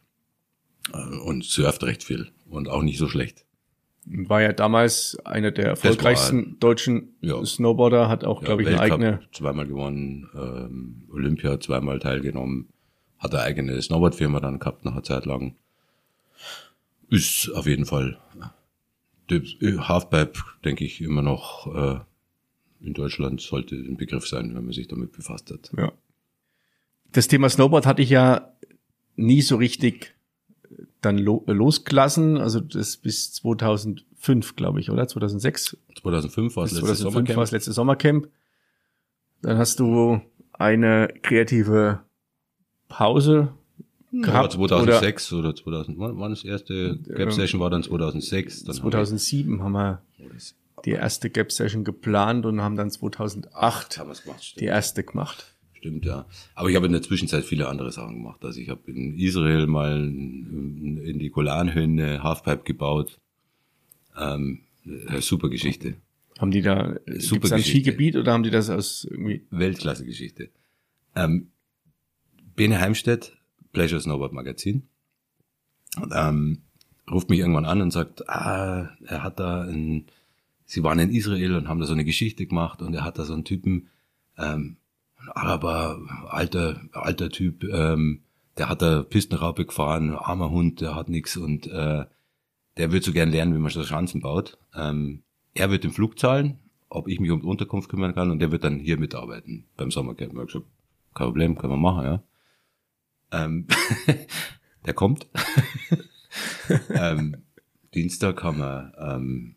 [0.92, 3.44] äh, und surft recht viel und auch nicht so schlecht.
[4.06, 7.42] War ja damals einer der erfolgreichsten deutschen Ja.
[7.42, 9.20] Snowboarder, hat auch, glaube ich, eine Weltcup eigene.
[9.32, 12.68] zweimal gewonnen, ähm, Olympia zweimal teilgenommen,
[13.24, 15.56] hat eine eigene Snowboardfirma dann gehabt nach einer Zeit lang.
[17.10, 18.18] Ist auf jeden Fall
[19.28, 22.00] Halfpipe, denke ich, immer noch äh,
[22.80, 25.70] in Deutschland sollte ein Begriff sein, wenn man sich damit befasst hat.
[25.76, 25.92] Ja.
[27.12, 28.52] Das Thema Snowboard hatte ich ja
[29.16, 30.14] nie so richtig
[31.00, 35.06] dann lo losgelassen, also das bis 2005, glaube ich, oder?
[35.06, 35.76] 2006?
[36.00, 37.40] 2005 war es Bis letztes 2005 war Sommercamp.
[37.40, 38.28] das letzte Sommercamp.
[39.42, 40.20] Dann hast du
[40.52, 42.00] eine kreative
[42.96, 43.52] Pause
[44.12, 44.52] Ja, gehabt.
[44.52, 46.98] 2006 oder, 2000, wann, wann das erste.
[46.98, 48.64] Gap Session war dann 2006.
[48.64, 50.02] Dann Oder 2007 haben wir
[50.84, 55.02] die erste Gap Session geplant und haben dann 2008 haben wir es gemacht, die erste
[55.02, 55.46] gemacht.
[55.72, 56.26] Stimmt, ja.
[56.54, 58.44] Aber ich habe in der Zwischenzeit viele andere Sachen gemacht.
[58.44, 63.18] Also ich habe in Israel mal in die Golanhöhen eine Halfpipe gebaut.
[64.18, 65.94] Ähm, eine super Geschichte.
[66.38, 67.90] Haben die da, Super ein Geschichte.
[67.90, 70.48] Skigebiet oder haben die das aus irgendwie, Weltklasse-Geschichte.
[71.14, 71.48] Ähm,
[72.56, 73.36] Bene Heimstedt,
[73.72, 74.88] Pleasure Snowboard Magazin,
[76.12, 76.62] ähm,
[77.10, 80.06] ruft mich irgendwann an und sagt, ah, er hat da ein,
[80.64, 83.24] sie waren in Israel und haben da so eine Geschichte gemacht und er hat da
[83.24, 83.88] so einen Typen,
[84.38, 84.76] ähm,
[85.18, 88.22] ein Araber, alter, alter Typ, ähm,
[88.56, 92.04] der hat da Pistenraupe gefahren, armer Hund, der hat nix und äh,
[92.76, 94.58] der würde so gern lernen, wie man so Schanzen baut.
[94.74, 95.22] Ähm,
[95.54, 98.52] er wird den Flug zahlen, ob ich mich um die Unterkunft kümmern kann und der
[98.52, 100.32] wird dann hier mitarbeiten beim Sommercamp.
[100.32, 100.66] Ich gesagt,
[101.14, 102.22] kein Problem, können wir machen, ja.
[103.34, 103.66] Ähm,
[104.86, 105.26] der kommt.
[106.90, 107.36] ähm,
[107.94, 109.54] Dienstag haben wir ähm,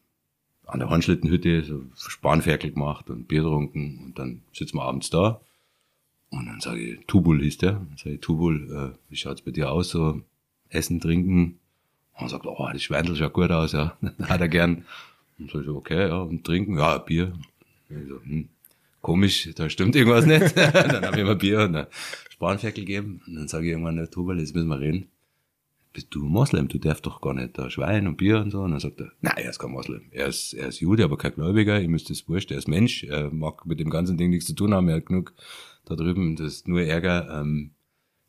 [0.66, 5.42] an der Hornschlittenhütte so Spanferkel gemacht und Bier getrunken und dann sitzen wir abends da
[6.30, 9.72] und dann sage ich, Tubul hieß der, sage ich, Tubul, äh, wie schaut's bei dir
[9.72, 10.22] aus, so
[10.70, 11.60] Essen, Trinken?
[12.14, 14.86] Und er sagt, oh, das Schweintel schaut gut aus, ja, hat er gern.
[15.40, 17.34] Und so ich so, okay, ja, und trinken, ja, Bier.
[17.90, 18.50] Und ich so, hm,
[19.08, 20.58] komisch, da stimmt irgendwas nicht.
[20.76, 21.88] dann habe ich mir Bier und
[22.30, 25.08] Spanferkel gegeben und dann sage ich irgendwann, der Tubal, jetzt müssen wir reden.
[25.94, 26.68] Bist du Moslem?
[26.68, 28.60] Du darfst doch gar nicht da Schwein und Bier und so.
[28.60, 30.02] Und dann sagt er, nein, er ist kein Moslem.
[30.12, 31.80] Er ist, er ist Jude, aber kein Gläubiger.
[31.82, 32.52] Ihm ist das wurscht.
[32.52, 33.06] Er ist Mensch.
[33.06, 34.90] Er mag mit dem ganzen Ding nichts zu tun haben.
[34.90, 35.34] Er hat genug
[35.86, 36.36] da drüben.
[36.36, 37.40] Das ist nur Ärger.
[37.40, 37.72] Ähm,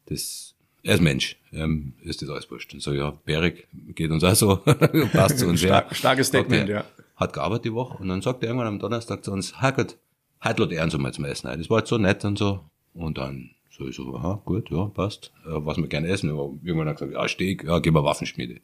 [0.07, 1.37] das, er ist Mensch.
[1.53, 2.73] Ähm, ist das alles wurscht.
[2.73, 4.57] Und so, ja, Berik geht uns auch so.
[5.13, 5.61] Passt zu uns.
[5.61, 5.95] Stark- ja.
[5.95, 6.85] starkes Statement, er, ja.
[7.17, 7.99] Hat gearbeitet die Woche.
[7.99, 9.99] Und dann sagt er irgendwann am Donnerstag zu uns, Hackert,
[10.45, 11.59] heute lädt er uns mal zum Essen ein.
[11.59, 12.65] Das war jetzt so nett und so.
[12.95, 15.33] Und dann so ich so, aha, gut, ja, passt.
[15.45, 16.31] Äh, was wir gerne essen.
[16.31, 18.61] Irgendwann hat gesagt, ja, Steak, ja, gehen wir Waffenschmiede.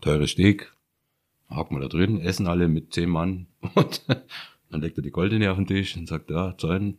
[0.00, 0.72] Teures Steak.
[1.50, 3.46] Hacken wir da drin, essen alle mit zehn Mann.
[3.74, 4.02] Und
[4.70, 6.98] dann legt er die Goldene auf den Tisch und sagt, ja, zahlen.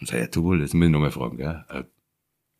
[0.00, 1.64] Und sagt, ja, du wohl, jetzt muss ich noch mal fragen, gell.
[1.68, 1.84] Äh,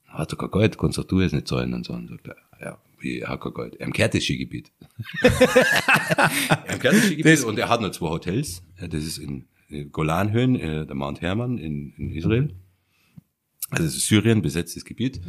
[0.07, 1.94] hat er kein Geld, kannst doch du jetzt nicht zahlen und so.
[1.94, 3.75] Und sagt er, ja, wie, er hat kein Geld.
[3.77, 4.70] Er kehrt das Skigebiet.
[5.22, 8.62] er kehrt das Skigebiet und er hat noch zwei Hotels.
[8.77, 9.46] Äh, Das ist in
[9.90, 12.54] Golanhöhen, äh, der Mount Hermann in, in Israel.
[13.70, 15.20] Also es ist Syrien, besetztes Gebiet.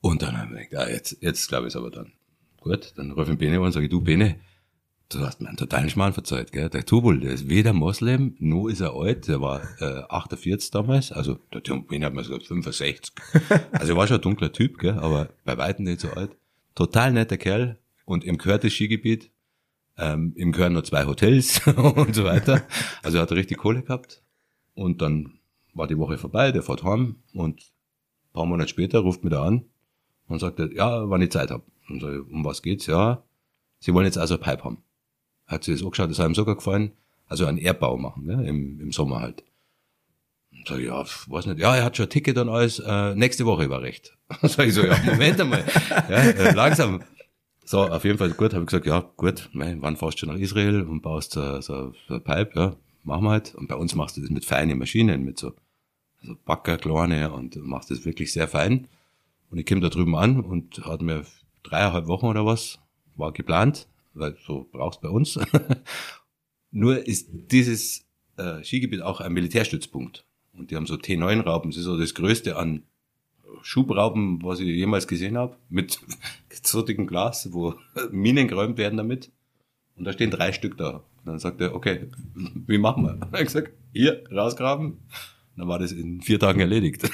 [0.00, 2.12] Und dann haben wir gedacht, ah, jetzt, jetzt glaube ich es aber dann.
[2.60, 4.36] Gut, dann rufe ich Bene an und sage, du Bene,
[5.10, 6.70] du hast mir einen totalen Schmarrn verzeiht, gell?
[6.70, 11.12] Der Tubul, der ist weder Moslem, noch ist er alt, der war äh, 48 damals,
[11.12, 13.14] also der Bene hat mir gesagt 65.
[13.72, 14.98] Also er war schon ein dunkler Typ, gell?
[14.98, 16.36] aber bei weitem nicht so alt.
[16.74, 19.30] Total netter Kerl und ihm gehört das Skigebiet,
[19.98, 22.62] ähm, ihm gehören nur zwei Hotels und so weiter.
[23.02, 24.22] Also er hat richtig Kohle gehabt
[24.74, 25.38] und dann
[25.72, 29.44] war die Woche vorbei, der fährt heim und ein paar Monate später ruft mich da
[29.44, 29.64] an
[30.28, 31.62] und sagt, ja, wann ich Zeit hab.
[31.88, 32.86] Und sag um was geht's?
[32.86, 33.22] Ja,
[33.78, 34.78] sie wollen jetzt also Pipe haben.
[35.46, 36.92] Hat sie das angeschaut, das hat ihm sogar gefallen.
[37.26, 39.44] Also einen Erdbau machen, ja, im, im Sommer halt.
[40.52, 41.58] Und Sag ich, ja, weiß nicht.
[41.58, 42.78] Ja, er hat schon ein Ticket und alles.
[42.78, 44.16] Äh, nächste Woche war recht.
[44.42, 45.64] Sag ich so, ja, Moment einmal.
[45.90, 47.02] ja, äh, langsam.
[47.66, 50.36] So, auf jeden Fall gut, habe ich gesagt, ja, gut, mei, wann fährst du nach
[50.36, 53.54] Israel und baust so, so, so Pipe, ja, machen wir halt.
[53.54, 55.54] Und bei uns machst du das mit feinen Maschinen, mit so,
[56.22, 58.86] so Backer, kleine und machst das wirklich sehr fein.
[59.50, 61.24] Und ich komme da drüben an und hat mir
[61.62, 62.78] dreieinhalb Wochen oder was,
[63.16, 65.38] war geplant, weil so brauchst bei uns.
[66.70, 68.04] Nur ist dieses
[68.36, 70.26] äh, Skigebiet auch ein Militärstützpunkt.
[70.52, 72.82] Und die haben so T9-Raupen, das ist so das größte an
[73.62, 76.00] Schubraupen, was ich jemals gesehen habe, mit
[76.48, 77.74] gezottigem Glas, wo
[78.10, 79.30] Minen geräumt werden damit.
[79.96, 81.04] Und da stehen drei Stück da.
[81.18, 82.08] Und dann sagt er, okay,
[82.66, 83.12] wie machen wir?
[83.12, 84.86] Und dann habe ich gesagt, hier, rausgraben.
[84.86, 84.98] Und
[85.56, 87.08] dann war das in vier Tagen erledigt.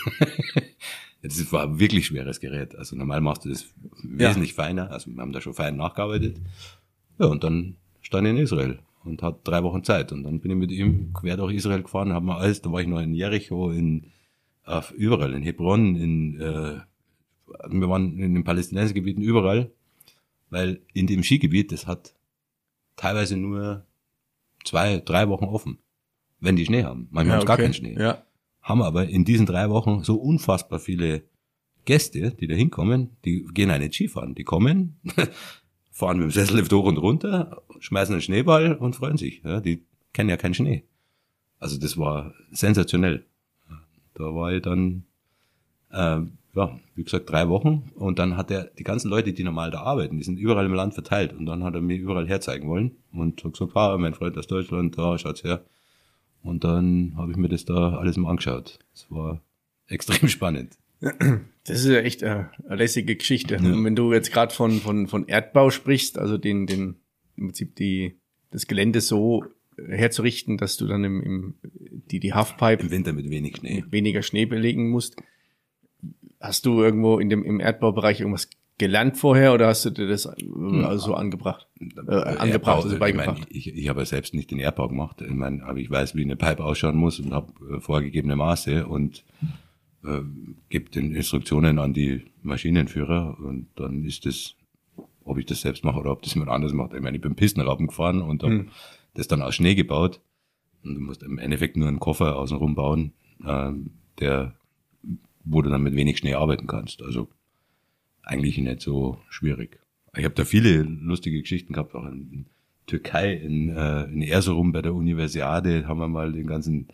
[1.22, 2.74] Das war ein wirklich schweres Gerät.
[2.74, 3.66] Also normal machst du das
[4.02, 4.64] wesentlich ja.
[4.64, 4.90] feiner.
[4.90, 6.40] Also wir haben da schon fein nachgearbeitet.
[7.18, 10.12] Ja, und dann stand ich in Israel und hat drei Wochen Zeit.
[10.12, 12.80] Und dann bin ich mit ihm quer durch Israel gefahren, haben wir alles, da war
[12.80, 14.06] ich noch in Jericho, in
[14.96, 16.80] überall, in Hebron, in äh,
[17.68, 19.72] wir waren in den Palästinensergebieten überall,
[20.50, 22.14] weil in dem Skigebiet, das hat
[22.96, 23.86] teilweise nur
[24.64, 25.78] zwei, drei Wochen offen,
[26.38, 27.08] wenn die Schnee haben.
[27.10, 27.96] Manchmal ja, haben sie gar keinen Schnee.
[27.98, 28.24] Ja.
[28.62, 31.24] Haben aber in diesen drei Wochen so unfassbar viele
[31.84, 34.34] Gäste, die da hinkommen, die gehen eine Skifahren.
[34.34, 35.00] Die kommen,
[35.90, 39.42] fahren mit dem Sessellift hoch und runter, schmeißen einen Schneeball und freuen sich.
[39.44, 40.84] Ja, die kennen ja keinen Schnee.
[41.58, 43.26] Also das war sensationell.
[44.20, 45.04] Da war ich dann,
[45.90, 46.20] äh,
[46.54, 49.80] ja, wie gesagt, drei Wochen und dann hat er die ganzen Leute, die normal da
[49.82, 52.96] arbeiten, die sind überall im Land verteilt und dann hat er mir überall herzeigen wollen
[53.12, 55.64] und hat gesagt, ah, mein Freund aus Deutschland, da schaut's her.
[56.42, 58.78] Und dann habe ich mir das da alles mal angeschaut.
[58.94, 59.42] Es war
[59.88, 60.76] extrem spannend.
[61.00, 63.54] Das ist ja echt eine, eine lässige Geschichte.
[63.54, 63.60] Ja.
[63.60, 66.96] Und wenn du jetzt gerade von, von, von Erdbau sprichst, also den, den,
[67.36, 68.18] im Prinzip die,
[68.50, 69.44] das Gelände so
[69.88, 71.54] herzurichten, dass du dann im, im
[72.10, 73.82] die, die Halfpipe im Winter mit wenig Schnee.
[73.82, 75.16] Mit weniger Schnee belegen musst.
[76.40, 80.24] Hast du irgendwo in dem, im Erdbaubereich irgendwas gelernt vorher oder hast du dir das
[80.24, 80.84] hm.
[80.84, 81.68] also so angebracht?
[81.80, 83.46] Äh, angebracht, also beigebracht?
[83.50, 85.20] Ich, mein, ich, ich habe ja selbst nicht den Erdbau gemacht.
[85.20, 88.86] Ich meine, aber ich weiß, wie eine Pipe ausschauen muss und habe äh, vorgegebene Maße
[88.86, 89.24] und
[90.04, 90.20] äh,
[90.70, 94.56] gebe den Instruktionen an die Maschinenführer und dann ist es,
[95.24, 96.94] ob ich das selbst mache oder ob das jemand anders macht.
[96.94, 98.70] Ich meine, ich bin Pistenrappen gefahren und habe hm
[99.14, 100.20] das dann aus Schnee gebaut.
[100.82, 103.12] Und du musst im Endeffekt nur einen Koffer außenrum bauen,
[103.44, 103.72] äh,
[104.18, 104.54] der,
[105.44, 107.02] wo du dann mit wenig Schnee arbeiten kannst.
[107.02, 107.28] Also
[108.22, 109.80] eigentlich nicht so schwierig.
[110.16, 112.46] Ich habe da viele lustige Geschichten gehabt, auch in
[112.86, 116.88] Türkei, in, äh, in Erzurum bei der Universiade haben wir mal den ganzen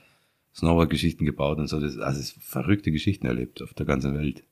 [0.55, 1.81] Snowboard-Geschichten gebaut und so.
[1.81, 4.44] Das, also das verrückte Geschichten erlebt auf der ganzen Welt.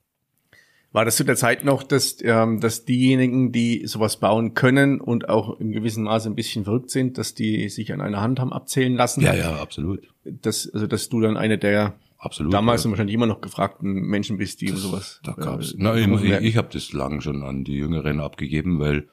[0.95, 5.29] War das zu der Zeit noch, dass, ähm, dass diejenigen, die sowas bauen können und
[5.29, 8.53] auch im gewissen Maße ein bisschen verrückt sind, dass die sich an einer Hand haben
[8.53, 9.21] abzählen lassen?
[9.21, 10.07] Ja, ja, absolut.
[10.23, 12.91] Das, also, dass du dann eine der absolut, damals ja.
[12.91, 15.21] wahrscheinlich immer noch gefragten Menschen bist, die das, sowas.
[15.25, 15.73] Da gab's.
[15.73, 19.09] Äh, Na, ich, ich, ich habe das lang schon an die Jüngeren abgegeben, weil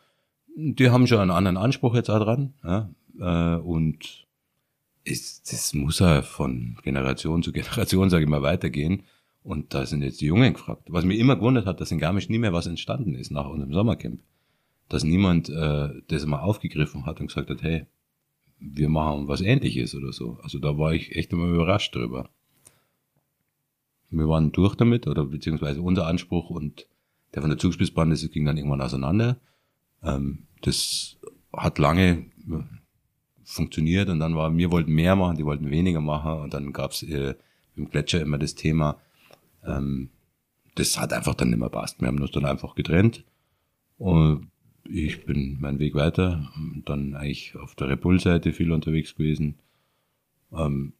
[0.55, 2.53] die haben schon einen anderen Anspruch jetzt auch dran.
[2.63, 2.91] Ja?
[3.19, 4.27] Äh, und
[5.03, 9.01] ist, das muss ja von Generation zu Generation, sage ich mal, weitergehen.
[9.43, 10.83] Und da sind jetzt die Jungen gefragt.
[10.89, 13.73] Was mir immer gewundert hat, dass in Garmisch nie mehr was entstanden ist nach unserem
[13.73, 14.21] Sommercamp.
[14.87, 17.85] Dass niemand äh, das mal aufgegriffen hat und gesagt hat, hey,
[18.59, 20.37] wir machen was ähnliches oder so.
[20.43, 22.29] Also da war ich echt immer überrascht drüber.
[24.11, 26.85] Wir waren durch damit, oder beziehungsweise unser Anspruch und
[27.33, 29.39] der von der Zugspitzbahn, das ging dann irgendwann auseinander.
[30.03, 31.17] Ähm, das
[31.53, 32.25] hat lange
[33.43, 37.03] funktioniert und dann war, wir wollten mehr machen, die wollten weniger machen und dann gab's
[37.03, 37.35] äh,
[37.75, 38.97] im Gletscher immer das Thema,
[39.65, 40.09] ähm,
[40.75, 42.01] das hat einfach dann nicht mehr passt.
[42.01, 43.23] Wir haben uns dann einfach getrennt.
[43.97, 44.47] Und
[44.89, 46.51] ich bin meinen Weg weiter.
[46.85, 49.55] Dann eigentlich auf der Repul-Seite viel unterwegs gewesen.
[50.51, 50.93] Ähm,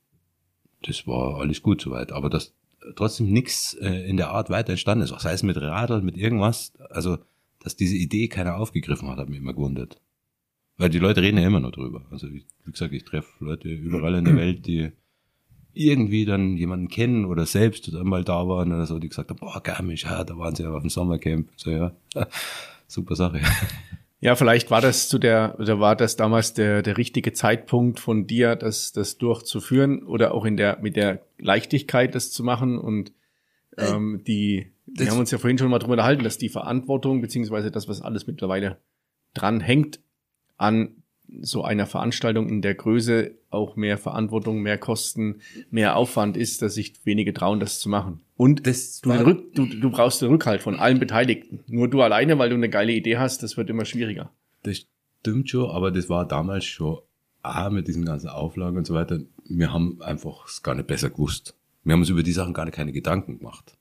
[0.84, 2.12] das war alles gut soweit.
[2.12, 2.54] Aber dass
[2.96, 6.74] trotzdem nichts äh, in der Art weiter entstanden ist, sei es mit Radl, mit irgendwas,
[6.90, 7.18] also
[7.60, 10.02] dass diese Idee keiner aufgegriffen hat, hat mich immer gewundert.
[10.78, 12.06] Weil die Leute reden ja immer noch drüber.
[12.10, 14.92] Also wie gesagt, ich treffe Leute überall in der Welt, die
[15.74, 19.62] irgendwie dann jemanden kennen oder selbst einmal da waren oder so, die gesagt haben, boah,
[19.62, 21.50] Garmisch, ja, da waren sie ja auf dem Sommercamp.
[21.56, 21.94] So, ja,
[22.88, 23.42] super Sache.
[24.20, 28.28] Ja, vielleicht war das zu der, oder war das damals der, der richtige Zeitpunkt von
[28.28, 33.14] dir, das, das durchzuführen oder auch in der, mit der Leichtigkeit das zu machen und
[33.78, 37.22] äh, ähm, die, wir haben uns ja vorhin schon mal drüber unterhalten, dass die Verantwortung
[37.22, 38.78] beziehungsweise das, was alles mittlerweile
[39.34, 40.00] dran hängt,
[40.58, 41.01] an
[41.42, 46.76] so einer Veranstaltung in der Größe auch mehr Verantwortung, mehr Kosten, mehr Aufwand ist, dass
[46.76, 48.22] sich wenige trauen, das zu machen.
[48.36, 51.60] Und das du, Rück, du, du brauchst den Rückhalt von allen Beteiligten.
[51.68, 54.32] Nur du alleine, weil du eine geile Idee hast, das wird immer schwieriger.
[54.64, 54.86] Das
[55.20, 57.00] stimmt schon, aber das war damals schon
[57.44, 59.20] ah, mit diesen ganzen Auflagen und so weiter.
[59.46, 61.56] Wir haben einfach es gar nicht besser gewusst.
[61.84, 63.78] Wir haben uns über die Sachen gar keine Gedanken gemacht.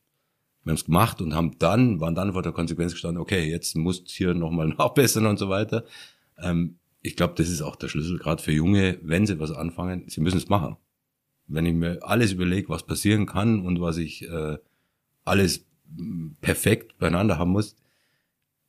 [0.64, 3.76] Wir haben es gemacht und haben dann, waren dann vor der Konsequenz gestanden, okay, jetzt
[3.76, 5.84] musst hier nochmal nachbessern und so weiter.
[6.38, 10.08] Ähm, ich glaube, das ist auch der Schlüssel, gerade für Junge, wenn sie was anfangen,
[10.08, 10.76] sie müssen es machen.
[11.46, 14.58] Wenn ich mir alles überlege, was passieren kann und was ich äh,
[15.24, 15.66] alles
[16.40, 17.76] perfekt beieinander haben muss,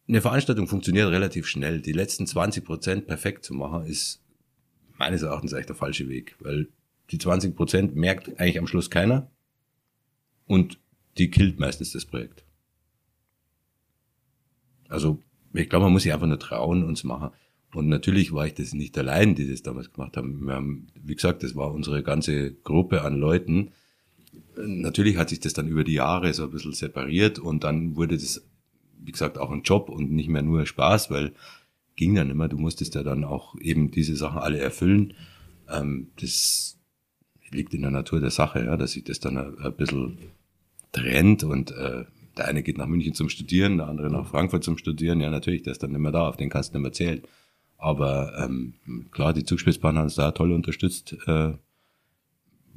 [0.07, 1.81] eine Veranstaltung funktioniert relativ schnell.
[1.81, 4.21] Die letzten 20 Prozent perfekt zu machen, ist
[4.97, 6.67] meines Erachtens echt der falsche Weg, weil
[7.11, 9.29] die 20 Prozent merkt eigentlich am Schluss keiner
[10.47, 10.79] und
[11.17, 12.43] die killt meistens das Projekt.
[14.87, 15.21] Also
[15.53, 17.31] ich glaube, man muss sich einfach nur trauen und es machen.
[17.73, 20.45] Und natürlich war ich das nicht allein, die das damals gemacht haben.
[20.45, 23.71] Wir haben, wie gesagt, das war unsere ganze Gruppe an Leuten.
[24.57, 28.17] Natürlich hat sich das dann über die Jahre so ein bisschen separiert und dann wurde
[28.17, 28.45] das,
[28.99, 31.31] wie gesagt, auch ein Job und nicht mehr nur Spaß, weil
[31.95, 35.13] ging dann immer, du musstest ja dann auch eben diese Sachen alle erfüllen.
[35.69, 36.77] Ähm, das
[37.51, 40.17] liegt in der Natur der Sache, ja, dass sich das dann ein, bisschen
[40.91, 42.05] trennt und äh,
[42.37, 45.19] der eine geht nach München zum Studieren, der andere nach Frankfurt zum Studieren.
[45.19, 47.21] Ja, natürlich, der ist dann mehr da, auf den kannst du nicht mehr zählen.
[47.81, 48.75] Aber ähm,
[49.09, 51.17] klar, die Zugspitzbahn hat uns da toll unterstützt.
[51.25, 51.53] Äh,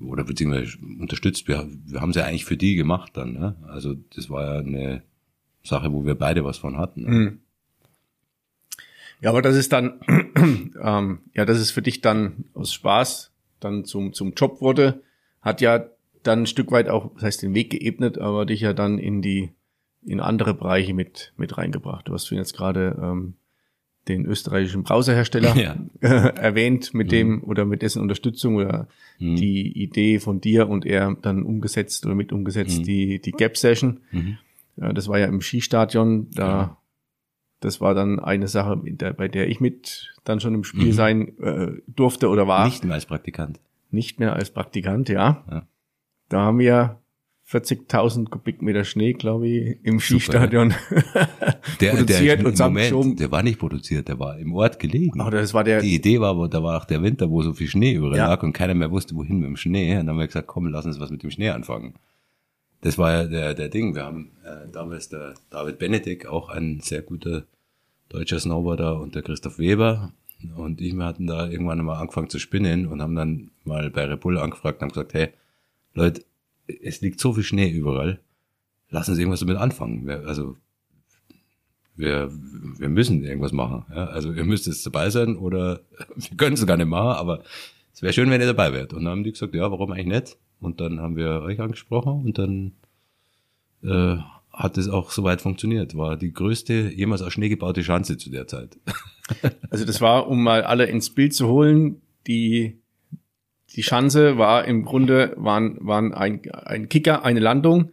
[0.00, 1.46] oder beziehungsweise unterstützt.
[1.46, 3.34] Wir, wir haben sie eigentlich für die gemacht dann.
[3.34, 3.54] Ne?
[3.68, 5.02] Also das war ja eine
[5.62, 7.02] Sache, wo wir beide was von hatten.
[7.02, 7.10] Ne?
[7.10, 7.38] Mhm.
[9.20, 10.00] Ja, aber das ist dann,
[10.82, 15.02] ähm, ja, das ist für dich dann aus Spaß dann zum, zum Job wurde,
[15.42, 15.84] hat ja
[16.22, 19.20] dann ein Stück weit auch, das heißt den Weg geebnet, aber dich ja dann in
[19.20, 19.50] die,
[20.02, 22.08] in andere Bereiche mit, mit reingebracht.
[22.08, 23.34] Du hast jetzt gerade ähm,
[24.08, 25.76] den österreichischen Browserhersteller ja.
[26.00, 27.44] erwähnt, mit dem mhm.
[27.44, 28.88] oder mit dessen Unterstützung oder
[29.18, 29.36] mhm.
[29.36, 32.84] die Idee von dir und er dann umgesetzt oder mit umgesetzt mhm.
[32.84, 34.00] die, die Gap Session.
[34.10, 34.38] Mhm.
[34.76, 36.76] Ja, das war ja im Skistadion, da ja.
[37.60, 40.92] das war dann eine Sache, der, bei der ich mit dann schon im Spiel mhm.
[40.92, 42.66] sein äh, durfte oder war.
[42.66, 43.60] Nicht mehr als Praktikant.
[43.90, 45.44] Nicht mehr als Praktikant, ja.
[45.50, 45.66] ja.
[46.28, 47.00] Da haben wir
[47.48, 50.74] 40.000 Kubikmeter Schnee, glaube ich, im Skistadion
[51.80, 55.20] der, produziert der, und Moment, der war nicht produziert, der war im Ort gelegen.
[55.20, 55.80] Ach, das war der.
[55.80, 58.28] Die Idee war, da war auch der Winter, wo so viel Schnee überall ja.
[58.28, 59.92] lag und keiner mehr wusste, wohin mit dem Schnee.
[59.92, 61.94] Und dann haben wir gesagt, komm, lass uns was mit dem Schnee anfangen.
[62.80, 63.94] Das war ja der, der Ding.
[63.94, 67.44] Wir haben äh, damals der David Benedikt, auch ein sehr guter
[68.09, 70.12] deutscher Snowboarder und der Christoph Weber
[70.57, 74.04] und ich, wir hatten da irgendwann mal angefangen zu spinnen und haben dann mal bei
[74.04, 75.28] Repull angefragt und haben gesagt, hey,
[75.94, 76.24] Leute,
[76.66, 78.20] es liegt so viel Schnee überall.
[78.90, 80.09] Lassen Sie irgendwas damit anfangen.
[80.09, 80.57] Also
[81.96, 83.85] wir, wir müssen irgendwas machen.
[83.90, 84.07] Ja?
[84.07, 85.81] Also ihr müsst jetzt dabei sein oder
[86.16, 87.42] wir können es gar nicht machen, aber
[87.92, 88.92] es wäre schön, wenn ihr dabei wärt.
[88.92, 90.38] Und dann haben die gesagt, ja, warum eigentlich nicht?
[90.61, 92.72] Und dann haben wir euch angesprochen und dann
[93.83, 94.20] äh,
[94.53, 95.96] hat es auch soweit funktioniert.
[95.96, 98.79] War die größte jemals aus Schnee gebaute Schanze zu der Zeit.
[99.70, 102.83] Also das war, um mal alle ins Bild zu holen, die
[103.74, 107.92] die Schanze war im Grunde waren, waren ein, ein Kicker, eine Landung,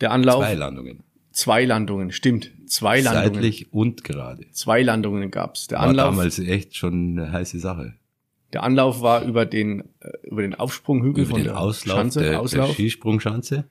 [0.00, 0.44] der Anlauf.
[0.44, 1.02] Zwei Landungen.
[1.32, 2.50] Zwei Landungen, stimmt.
[2.66, 3.34] Zwei Landungen.
[3.34, 4.50] Seitlich und gerade.
[4.52, 5.68] Zwei Landungen gab's.
[5.68, 6.10] Der war Anlauf.
[6.10, 7.94] damals echt schon eine heiße Sache.
[8.52, 12.20] Der Anlauf war über den, äh, über den Aufsprunghügel über von den der Auslauf, Schanze,
[12.20, 12.68] der, Auslauf.
[12.68, 13.68] Der Skisprungschanze.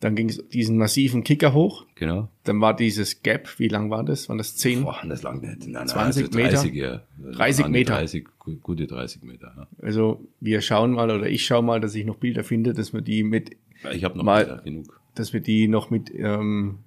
[0.00, 1.86] Dann ging es diesen massiven Kicker hoch.
[1.94, 2.28] Genau.
[2.44, 4.28] Dann war dieses Gap, wie lang war das?
[4.28, 4.82] Waren das 10?
[4.82, 5.66] Boah, das lang nicht.
[5.66, 7.02] Nein, 20 also 30, Meter?
[7.22, 7.32] Ja.
[7.32, 7.94] 30 Meter.
[7.94, 8.26] 30,
[8.62, 9.66] gute 30 Meter, ja.
[9.80, 13.00] Also wir schauen mal oder ich schaue mal, dass ich noch Bilder finde, dass wir
[13.00, 13.56] die mit
[13.90, 15.00] ich habe noch mal, Bilder genug.
[15.14, 16.80] Dass wir die noch mit ähm,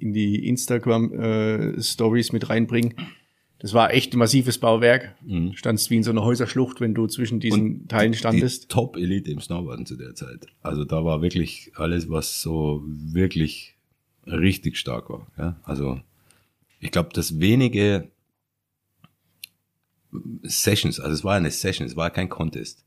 [0.00, 2.94] in die Instagram äh, Stories mit reinbringen.
[3.58, 5.14] Das war echt ein massives Bauwerk.
[5.24, 5.54] Mhm.
[5.54, 8.64] Standst wie in so einer Häuserschlucht, wenn du zwischen diesen und Teilen standest.
[8.64, 10.46] Die Top-Elite im Snowboarden zu der Zeit.
[10.62, 13.76] Also da war wirklich alles, was so wirklich
[14.26, 15.26] richtig stark war.
[15.38, 15.56] Ja?
[15.62, 16.00] Also
[16.80, 18.10] ich glaube, dass wenige
[20.42, 22.84] Sessions, also es war eine Session, es war kein Contest.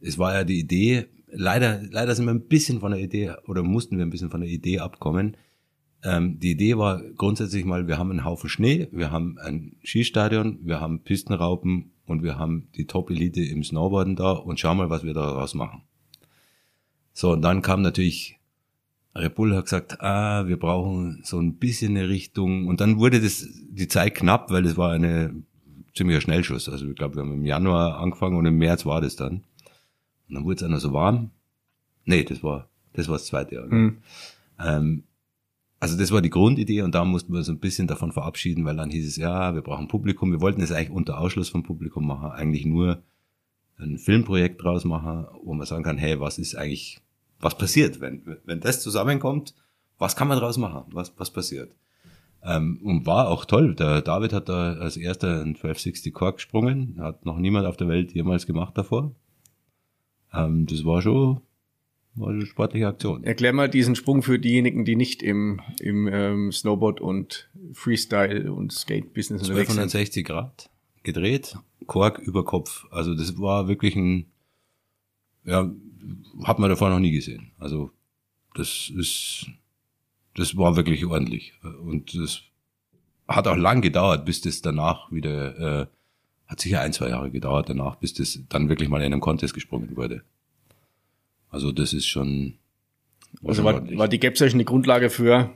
[0.00, 3.62] Es war ja die Idee, leider, leider sind wir ein bisschen von der Idee oder
[3.62, 5.36] mussten wir ein bisschen von der Idee abkommen,
[6.02, 10.58] ähm, die Idee war grundsätzlich mal, wir haben einen Haufen Schnee, wir haben ein Skistadion,
[10.62, 15.04] wir haben Pistenraupen und wir haben die Top-Elite im Snowboarden da und schau mal, was
[15.04, 15.82] wir daraus machen.
[17.12, 18.38] So, und dann kam natürlich,
[19.14, 23.20] Red Bull hat gesagt, ah, wir brauchen so ein bisschen eine Richtung und dann wurde
[23.20, 25.34] das, die Zeit knapp, weil es war eine
[25.94, 26.68] ziemlicher Schnellschuss.
[26.68, 29.44] Also ich glaube, wir haben im Januar angefangen und im März war das dann.
[30.28, 31.30] Und dann wurde es einer so warm.
[32.04, 33.66] Nee, das war, das war das zweite Jahr.
[33.66, 33.98] Mhm.
[34.58, 35.04] Ähm,
[35.80, 38.76] also das war die Grundidee und da mussten wir uns ein bisschen davon verabschieden, weil
[38.76, 40.30] dann hieß es, ja, wir brauchen Publikum.
[40.30, 43.02] Wir wollten es eigentlich unter Ausschluss vom Publikum machen, eigentlich nur
[43.78, 47.00] ein Filmprojekt draus machen, wo man sagen kann, hey, was ist eigentlich,
[47.40, 49.54] was passiert, wenn, wenn das zusammenkommt,
[49.98, 51.74] was kann man draus machen, was, was passiert?
[52.42, 53.74] Ähm, und war auch toll.
[53.74, 57.88] Der David hat da als erster ein 1260 Kork gesprungen, hat noch niemand auf der
[57.88, 59.14] Welt jemals gemacht davor.
[60.32, 61.40] Ähm, das war schon
[62.14, 63.24] war eine sportliche Aktion.
[63.24, 68.72] Erklär mal diesen Sprung für diejenigen, die nicht im, im ähm, Snowboard und Freestyle und
[68.72, 69.80] Skate-Business unterwegs sind.
[69.80, 70.70] 1260 Grad
[71.02, 71.56] gedreht,
[71.86, 72.86] Kork über Kopf.
[72.90, 74.26] Also das war wirklich ein,
[75.44, 75.70] ja,
[76.44, 77.52] hat man davor noch nie gesehen.
[77.58, 77.90] Also
[78.54, 79.46] das ist,
[80.34, 81.54] das war wirklich ordentlich.
[81.84, 82.42] Und das
[83.28, 85.86] hat auch lang gedauert, bis das danach wieder, äh,
[86.48, 89.54] hat sicher ein, zwei Jahre gedauert danach, bis das dann wirklich mal in einem Contest
[89.54, 90.22] gesprungen wurde.
[91.50, 92.54] Also das ist schon.
[93.44, 95.50] Also war, war die Gap Session die Grundlage für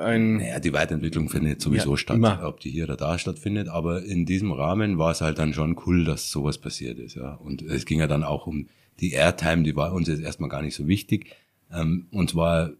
[0.00, 0.38] ein.
[0.38, 2.40] Naja, die Weiterentwicklung findet sowieso Ja, statt, immer.
[2.44, 3.68] ob die hier oder da stattfindet.
[3.68, 7.14] Aber in diesem Rahmen war es halt dann schon cool, dass sowas passiert ist.
[7.16, 7.34] Ja.
[7.34, 8.68] Und es ging ja dann auch um
[9.00, 11.34] die Airtime, die war uns jetzt erstmal gar nicht so wichtig.
[11.72, 12.70] Ähm, und zwar,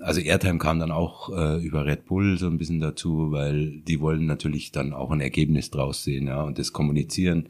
[0.00, 4.00] also Airtime kam dann auch äh, über Red Bull so ein bisschen dazu, weil die
[4.00, 7.48] wollen natürlich dann auch ein Ergebnis draus sehen ja, und das kommunizieren.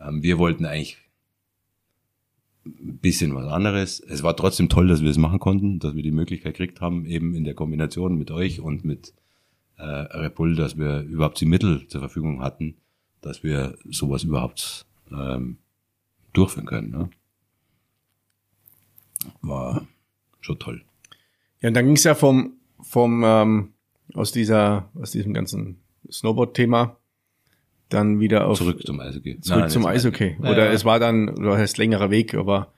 [0.00, 0.98] Ähm, wir wollten eigentlich
[2.64, 4.00] bisschen was anderes.
[4.00, 7.06] Es war trotzdem toll, dass wir es machen konnten, dass wir die Möglichkeit gekriegt haben,
[7.06, 9.14] eben in der Kombination mit euch und mit
[9.78, 12.76] äh, Red Bull, dass wir überhaupt die Mittel zur Verfügung hatten,
[13.20, 15.58] dass wir sowas überhaupt ähm,
[16.32, 16.90] durchführen können.
[16.90, 17.10] Ne?
[19.40, 19.86] War
[20.40, 20.84] schon toll.
[21.60, 23.72] Ja, und dann ging es ja vom, vom ähm,
[24.14, 26.96] aus dieser, aus diesem ganzen Snowboard-Thema
[27.92, 29.40] dann wieder auf Zurück zum Eishockey.
[29.40, 30.36] zurück Nein, zum Eishockey.
[30.40, 30.72] Oder ja.
[30.72, 32.72] es war dann, oder heißt längerer Weg, aber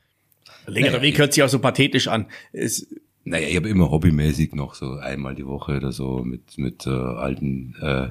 [0.67, 2.27] längerer Ja, Weg hört sich auch so pathetisch an.
[2.53, 2.87] Es,
[3.25, 6.91] Naja, ich habe immer hobbymäßig noch so einmal die Woche oder so mit mit äh,
[6.91, 8.09] alten äh,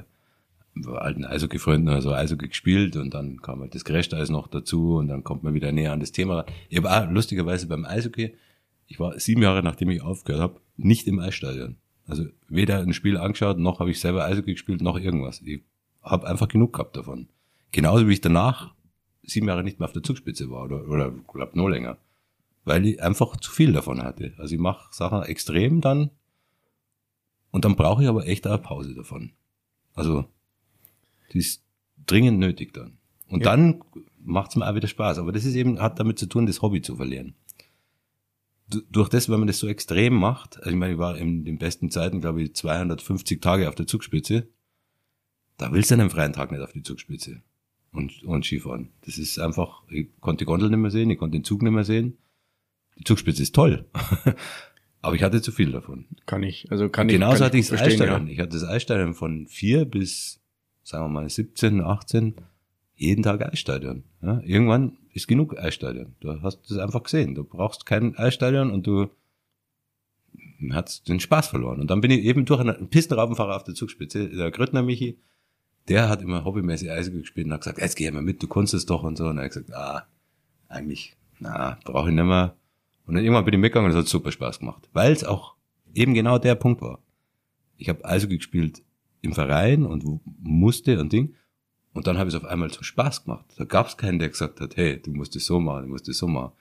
[0.86, 5.08] alten Eishockey-Freunden oder so Eishockey gespielt und dann kam halt das Crashteis noch dazu und
[5.08, 6.38] dann kommt man wieder näher an das Thema.
[6.38, 6.46] ran.
[6.68, 8.34] Ich habe auch lustigerweise beim Eishockey,
[8.88, 11.76] ich war sieben Jahre nachdem ich aufgehört habe, nicht im Eisstadion.
[12.06, 15.40] Also weder ein Spiel angeschaut, noch habe ich selber Eishockey gespielt, noch irgendwas.
[15.44, 15.62] Ich
[16.04, 17.28] habe einfach genug gehabt davon.
[17.72, 18.74] Genauso wie ich danach
[19.22, 21.98] sieben Jahre nicht mehr auf der Zugspitze war oder, oder glaub noch länger
[22.66, 24.32] weil ich einfach zu viel davon hatte.
[24.38, 26.08] Also ich mache Sachen extrem dann
[27.50, 29.32] und dann brauche ich aber echt eine Pause davon.
[29.92, 30.24] Also
[31.34, 31.62] die ist
[32.06, 32.96] dringend nötig dann.
[33.28, 33.50] Und Ja.
[33.54, 33.82] dann
[34.18, 35.18] macht's mir auch wieder Spaß.
[35.18, 37.34] Aber das ist eben, hat damit zu tun, das Hobby zu verlieren.
[38.70, 41.44] Du- Durch das, wenn man das so extrem macht, also ich meine, ich war in
[41.44, 44.48] den besten Zeiten, glaube ich, 250 Tage auf der Zugspitze,
[45.56, 47.42] da willst du einen freien Tag nicht auf die Zugspitze
[47.92, 48.90] und, und Skifahren.
[49.04, 51.72] Das ist einfach, ich konnte die Gondel nicht mehr sehen, ich konnte den Zug nicht
[51.72, 52.18] mehr sehen.
[52.98, 53.86] Die Zugspitze ist toll.
[55.02, 56.06] Aber ich hatte zu viel davon.
[56.24, 57.14] kann ich, also kann ich.
[57.14, 58.26] Genauso kann hatte ich das Eisstadion.
[58.28, 60.40] Ich hatte das Eisstadion von vier bis,
[60.82, 62.36] sagen wir mal, 17, 18,
[62.96, 64.04] jeden Tag Eisstadion.
[64.22, 66.14] Ja, irgendwann ist genug Eisstadion.
[66.20, 67.34] Du hast das einfach gesehen.
[67.34, 69.10] Du brauchst kein Eisstadion und du
[70.70, 71.80] hast den Spaß verloren.
[71.80, 75.18] Und dann bin ich eben durch einen Pistenraubenfahrer auf der Zugspitze, der Grüttner Michi,
[75.88, 78.74] der hat immer hobbymäßig Eishockey gespielt und hat gesagt, jetzt geh mal mit, du kannst
[78.74, 79.26] es doch und so.
[79.26, 80.06] Und er hat gesagt, ah,
[80.68, 82.56] eigentlich, na, brauche ich nicht mehr.
[83.06, 84.88] Und dann irgendwann bin ich mitgegangen und es hat super Spaß gemacht.
[84.92, 85.54] Weil es auch
[85.92, 87.00] eben genau der Punkt war.
[87.76, 88.82] Ich habe Eishockey gespielt
[89.20, 91.34] im Verein und musste und Ding.
[91.92, 93.44] Und dann habe ich es auf einmal zum Spaß gemacht.
[93.56, 96.08] Da gab es keinen, der gesagt hat, hey, du musst es so machen, du musst
[96.08, 96.52] es so machen.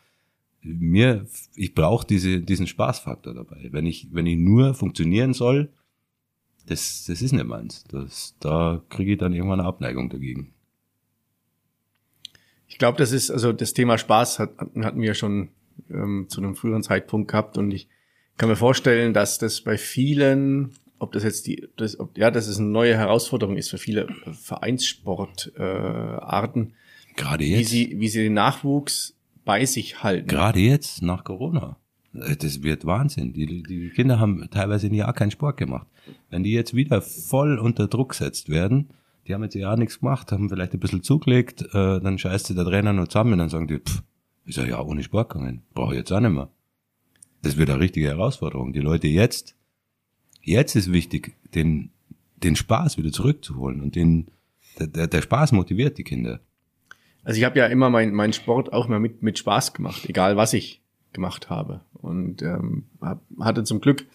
[0.62, 3.70] Mir, ich brauche diese, diesen Spaßfaktor dabei.
[3.72, 5.70] Wenn ich, wenn ich nur funktionieren soll,
[6.66, 7.84] das, das ist nicht meins.
[7.86, 10.54] Das, da kriege ich dann irgendwann eine Abneigung dagegen.
[12.68, 15.50] Ich glaube, das ist, also das Thema Spaß hat, hatten wir schon
[15.90, 17.88] ähm, zu einem früheren Zeitpunkt gehabt und ich
[18.38, 22.48] kann mir vorstellen, dass das bei vielen, ob das jetzt die, das, ob, ja, dass
[22.48, 26.74] es eine neue Herausforderung ist für viele Vereinssportarten, äh, Arten,
[27.16, 27.70] Gerade wie jetzt.
[27.70, 30.28] sie, wie sie den Nachwuchs bei sich halten.
[30.28, 31.78] Gerade jetzt, nach Corona.
[32.14, 33.34] Äh, Das wird Wahnsinn.
[33.34, 35.88] Die, die Kinder haben teilweise ein Jahr keinen Sport gemacht.
[36.30, 38.90] Wenn die jetzt wieder voll unter Druck gesetzt werden,
[39.28, 42.56] die haben jetzt Jahr nichts gemacht, haben vielleicht ein bisschen zugelegt, äh, dann scheißt sie
[42.56, 44.04] der Trainer nur zusammen und dann sagen die, pff,
[44.46, 45.64] ist ja ja ohne Sport gegangen.
[45.74, 46.50] Brauche ich jetzt auch nicht mehr.
[47.42, 48.74] Das wird eine richtige Herausforderung.
[48.74, 49.56] Die Leute jetzt,
[50.42, 51.92] jetzt ist wichtig, den,
[52.38, 54.28] den Spaß wieder zurückzuholen und den,
[54.80, 56.42] der, der, der Spaß motiviert die Kinder.
[57.24, 60.36] Also ich habe ja immer meinen mein Sport auch mal mit, mit Spaß gemacht, egal
[60.36, 60.83] was ich
[61.14, 61.82] gemacht habe.
[61.94, 64.06] Und ähm, hab, hatte zum Glück,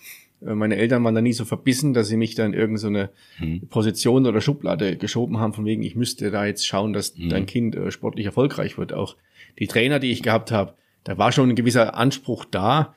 [0.40, 3.68] äh, meine Eltern waren da nie so verbissen, dass sie mich dann in irgendeine Hm.
[3.68, 7.28] Position oder Schublade geschoben haben, von wegen, ich müsste da jetzt schauen, dass Mhm.
[7.30, 8.92] dein Kind äh, sportlich erfolgreich wird.
[8.92, 9.16] Auch
[9.58, 10.74] die Trainer, die ich gehabt habe,
[11.04, 12.94] da war schon ein gewisser Anspruch da,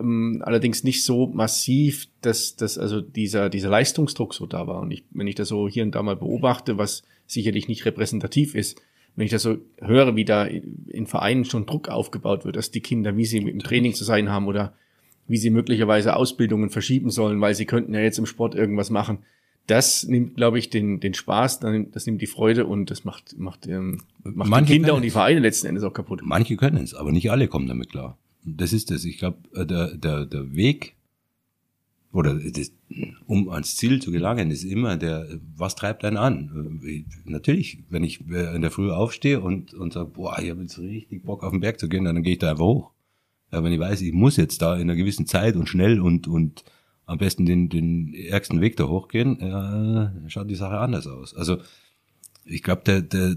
[0.00, 4.80] ähm, allerdings nicht so massiv, dass, dass also dieser, dieser Leistungsdruck so da war.
[4.80, 8.54] Und ich, wenn ich das so hier und da mal beobachte, was sicherlich nicht repräsentativ
[8.54, 8.80] ist,
[9.16, 12.80] wenn ich das so höre, wie da in Vereinen schon Druck aufgebaut wird, dass die
[12.80, 14.74] Kinder, wie sie im Training zu sein haben oder
[15.26, 19.18] wie sie möglicherweise Ausbildungen verschieben sollen, weil sie könnten ja jetzt im Sport irgendwas machen.
[19.66, 21.60] Das nimmt, glaube ich, den, den Spaß,
[21.92, 25.10] das nimmt die Freude und das macht, macht, ähm, macht Manche die Kinder und die.
[25.10, 26.20] Vereine letzten Endes auch kaputt.
[26.22, 28.16] Manche können es, aber nicht alle kommen damit klar.
[28.44, 29.04] das ist es.
[29.04, 30.95] Ich glaube, äh, der, der, der Weg
[32.16, 32.72] oder das,
[33.26, 36.80] um ans Ziel zu gelangen, ist immer der, was treibt einen an?
[37.24, 40.78] Natürlich, wenn ich äh, in der Früh aufstehe und, und sage, boah, ich habe jetzt
[40.78, 42.92] richtig Bock auf den Berg zu gehen, dann gehe ich da einfach hoch.
[43.52, 46.26] Ja, wenn ich weiß, ich muss jetzt da in einer gewissen Zeit und schnell und,
[46.26, 46.64] und
[47.04, 51.34] am besten den, den ärgsten Weg da hochgehen, äh, schaut die Sache anders aus.
[51.34, 51.58] Also
[52.44, 53.36] ich glaube, der, der,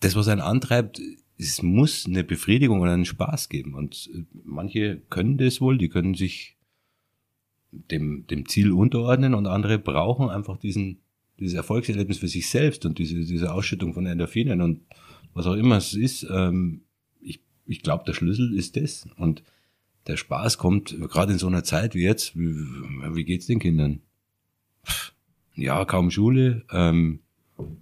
[0.00, 1.00] das, was einen antreibt,
[1.38, 3.74] es muss eine Befriedigung oder einen Spaß geben.
[3.74, 6.56] Und äh, manche können das wohl, die können sich
[7.72, 10.98] dem, dem Ziel unterordnen und andere brauchen einfach diesen,
[11.40, 14.82] dieses Erfolgserlebnis für sich selbst und diese, diese Ausschüttung von Endorphinen und
[15.34, 16.26] was auch immer es ist.
[16.30, 16.82] Ähm,
[17.20, 19.08] ich ich glaube, der Schlüssel ist das.
[19.16, 19.42] Und
[20.06, 22.36] der Spaß kommt gerade in so einer Zeit wie jetzt.
[22.36, 22.54] Wie,
[23.14, 24.00] wie geht's den Kindern?
[25.54, 27.20] Ja, kaum Schule, ähm,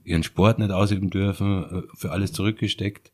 [0.05, 3.12] ihren Sport nicht ausüben dürfen, äh, für alles zurückgesteckt.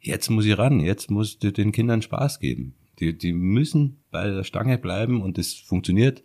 [0.00, 2.74] Jetzt muss ich ran, jetzt muss den Kindern Spaß geben.
[3.00, 6.22] Die, die müssen bei der Stange bleiben und das funktioniert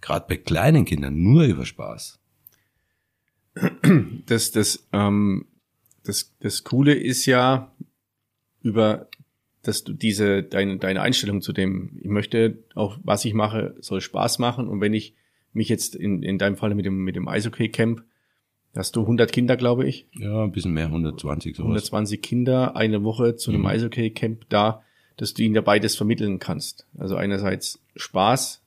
[0.00, 2.18] gerade bei kleinen Kindern nur über Spaß.
[4.26, 5.46] Das, das, ähm,
[6.04, 7.74] das, das Coole ist ja
[8.62, 9.08] über,
[9.62, 14.00] dass du diese, deine, deine Einstellung zu dem, ich möchte auch, was ich mache, soll
[14.00, 15.14] Spaß machen und wenn ich
[15.52, 18.04] mich jetzt in, in deinem Fall mit dem, mit dem Eishockey-Camp
[18.76, 20.06] hast du 100 Kinder, glaube ich.
[20.12, 21.66] Ja, ein bisschen mehr, 120 sowas.
[21.66, 23.66] 120 Kinder, eine Woche zu einem mhm.
[23.66, 24.82] Eishockey-Camp da,
[25.20, 26.86] dass du ihnen dabei das vermitteln kannst.
[26.98, 28.62] Also einerseits Spaß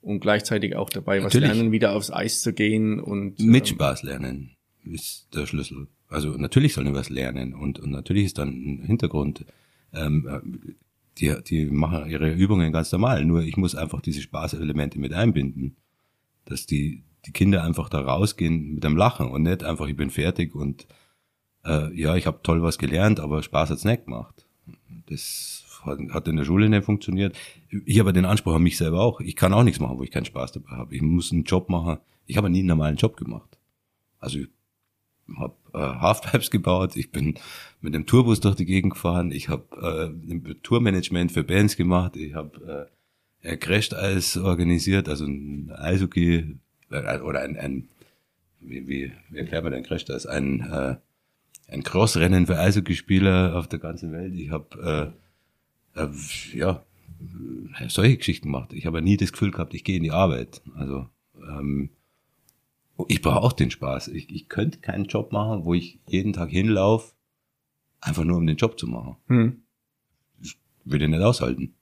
[0.00, 1.48] und gleichzeitig auch dabei Natürlich.
[1.48, 5.86] was lernen, wieder aufs Eis zu gehen und mit ähm, Spaß lernen ist der Schlüssel.
[6.08, 9.46] Also natürlich sollen wir was lernen und, und natürlich ist dann ein Hintergrund.
[9.94, 10.76] Ähm,
[11.18, 13.24] die, die machen ihre Übungen ganz normal.
[13.24, 15.76] Nur ich muss einfach diese Spaßelemente mit einbinden,
[16.46, 20.10] dass die die Kinder einfach da rausgehen mit einem Lachen und nicht einfach, ich bin
[20.10, 20.88] fertig und
[21.64, 24.44] äh, ja, ich habe toll was gelernt, aber Spaß hat's nicht gemacht.
[25.06, 27.36] Das hat in der Schule nicht funktioniert.
[27.68, 29.20] Ich habe den Anspruch an mich selber auch.
[29.20, 30.94] Ich kann auch nichts machen, wo ich keinen Spaß dabei habe.
[30.94, 31.98] Ich muss einen Job machen.
[32.26, 33.58] Ich habe nie einen normalen Job gemacht.
[34.18, 34.48] Also ich
[35.36, 37.34] habe äh, Halfpipes gebaut, ich bin
[37.80, 42.34] mit dem Tourbus durch die Gegend gefahren, ich habe äh, Tourmanagement für Bands gemacht, ich
[42.34, 42.88] habe
[43.40, 46.56] äh, Crashteis organisiert, also ein Eishockey
[46.90, 47.88] äh, oder ein, ein
[48.60, 50.26] wie, wie, wie erklärt man den Crash das?
[50.26, 50.96] Ein, äh,
[51.68, 54.34] ein Crossrennen für Eishockeyspieler auf der ganzen Welt.
[54.34, 55.14] Ich habe
[55.94, 56.08] äh,
[56.54, 56.84] ja
[57.88, 58.72] solche Geschichten gemacht.
[58.72, 60.62] Ich habe nie das Gefühl gehabt, ich gehe in die Arbeit.
[60.74, 61.90] Also ähm,
[63.08, 64.08] ich brauche auch den Spaß.
[64.08, 67.14] Ich, ich könnte keinen Job machen, wo ich jeden Tag hinlaufe,
[68.00, 69.16] einfach nur um den Job zu machen.
[69.28, 69.62] Hm.
[70.40, 71.74] Das würde ich nicht aushalten.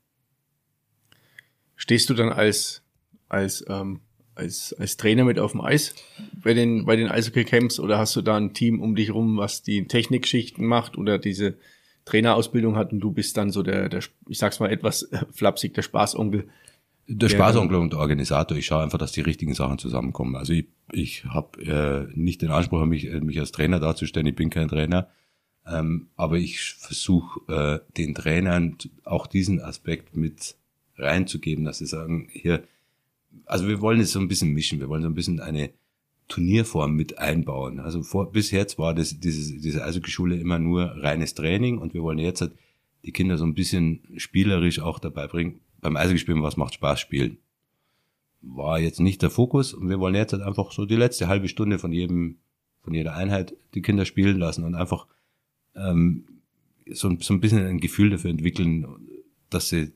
[1.77, 2.83] Stehst du dann als
[3.29, 4.01] als ähm,
[4.35, 5.95] als, als Trainer mit auf dem Eis
[6.43, 9.63] bei den, bei den Eishockey-Camps oder hast du da ein Team um dich rum, was
[9.63, 11.59] die Technikschichten macht oder diese
[12.05, 15.83] Trainerausbildung hat und du bist dann so der, der ich sag's mal etwas flapsig, der
[15.83, 16.49] Spaßonkel?
[17.13, 18.57] Der Spaßonkel und der Organisator.
[18.57, 20.37] Ich schaue einfach, dass die richtigen Sachen zusammenkommen.
[20.37, 24.29] Also ich, ich habe äh, nicht den Anspruch, mich, äh, mich als Trainer darzustellen.
[24.29, 25.09] Ich bin kein Trainer.
[25.67, 30.57] Ähm, aber ich versuche äh, den Trainern auch diesen Aspekt mit
[30.97, 32.63] reinzugeben, dass sie sagen, hier,
[33.45, 35.71] also wir wollen es so ein bisschen mischen, wir wollen so ein bisschen eine
[36.31, 37.81] Turnierform mit einbauen.
[37.81, 42.03] Also vor, bis jetzt war das, diese, diese Eishockey-Schule immer nur reines Training und wir
[42.03, 42.53] wollen jetzt halt
[43.05, 47.39] die Kinder so ein bisschen spielerisch auch dabei bringen, beim Eishockey-Spielen, was macht Spaß spielen.
[48.41, 51.49] War jetzt nicht der Fokus und wir wollen jetzt halt einfach so die letzte halbe
[51.49, 52.39] Stunde von jedem,
[52.83, 55.07] von jeder Einheit die Kinder spielen lassen und einfach
[55.75, 56.25] ähm,
[56.91, 58.87] so, so ein bisschen ein Gefühl dafür entwickeln,
[59.51, 59.93] dass sie,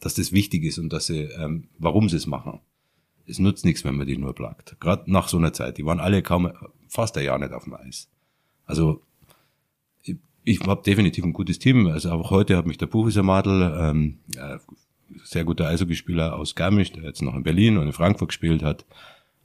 [0.00, 2.60] dass das wichtig ist und dass sie, ähm, warum sie es machen
[3.32, 4.76] es nutzt nichts, wenn man die nur plagt.
[4.78, 5.78] Gerade nach so einer Zeit.
[5.78, 6.52] Die waren alle kaum,
[6.88, 8.08] fast ein Jahr nicht auf dem Eis.
[8.66, 9.02] Also
[10.02, 11.86] ich, ich habe definitiv ein gutes Team.
[11.86, 14.58] Also auch heute hat mich der Buchwieser Madel, ähm, äh,
[15.24, 18.84] sehr guter Eishockeyspieler aus Garmisch, der jetzt noch in Berlin und in Frankfurt gespielt hat.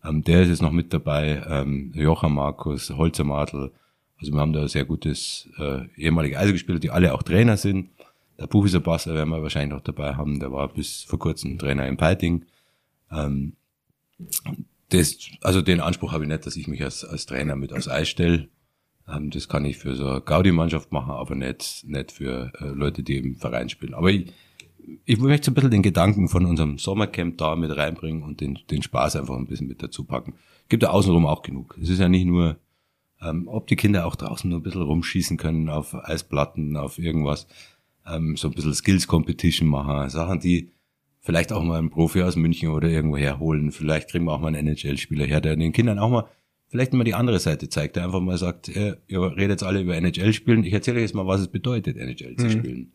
[0.04, 1.44] Ähm, der ist jetzt noch mit dabei.
[1.48, 3.72] Ähm, Joachim Markus, Holzer Madel.
[4.20, 7.90] Also wir haben da sehr gutes äh, ehemalige Eishockeyspieler, die alle auch Trainer sind.
[8.40, 10.40] Der Buchwieser Basser werden wir wahrscheinlich noch dabei haben.
[10.40, 12.46] Der war bis vor kurzem Trainer in Peiting.
[13.12, 13.54] Ähm,
[14.90, 17.88] das, also den Anspruch habe ich nicht, dass ich mich als, als Trainer mit aufs
[17.88, 18.50] Eis stelle.
[19.08, 23.04] Ähm, das kann ich für so eine Gaudi-Mannschaft machen, aber nicht, nicht für äh, Leute,
[23.04, 23.94] die im Verein spielen.
[23.94, 24.32] Aber ich,
[25.06, 28.60] ich möchte so ein bisschen den Gedanken von unserem Sommercamp da mit reinbringen und den,
[28.72, 30.36] den Spaß einfach ein bisschen mit dazu packen.
[30.70, 31.78] Gibt ja außenrum auch genug.
[31.82, 32.58] Es ist ja nicht nur,
[33.22, 37.48] ähm, ob die Kinder auch draußen nur ein bisschen rumschießen können auf Eisplatten, auf irgendwas,
[38.06, 40.72] ähm, so ein bisschen Skills Competition machen, Sachen, die
[41.28, 43.74] vielleicht auch mal einen Profi aus München oder irgendwo herholen.
[43.74, 46.30] Vielleicht kriegen wir auch mal einen NHL-Spieler her, der den Kindern auch mal
[46.70, 49.98] vielleicht mal die andere Seite zeigt, der einfach mal sagt, ihr redet jetzt alle über
[49.98, 52.52] NHL spielen, ich erzähle euch jetzt mal, was es bedeutet, NHL zu mhm.
[52.52, 52.92] spielen.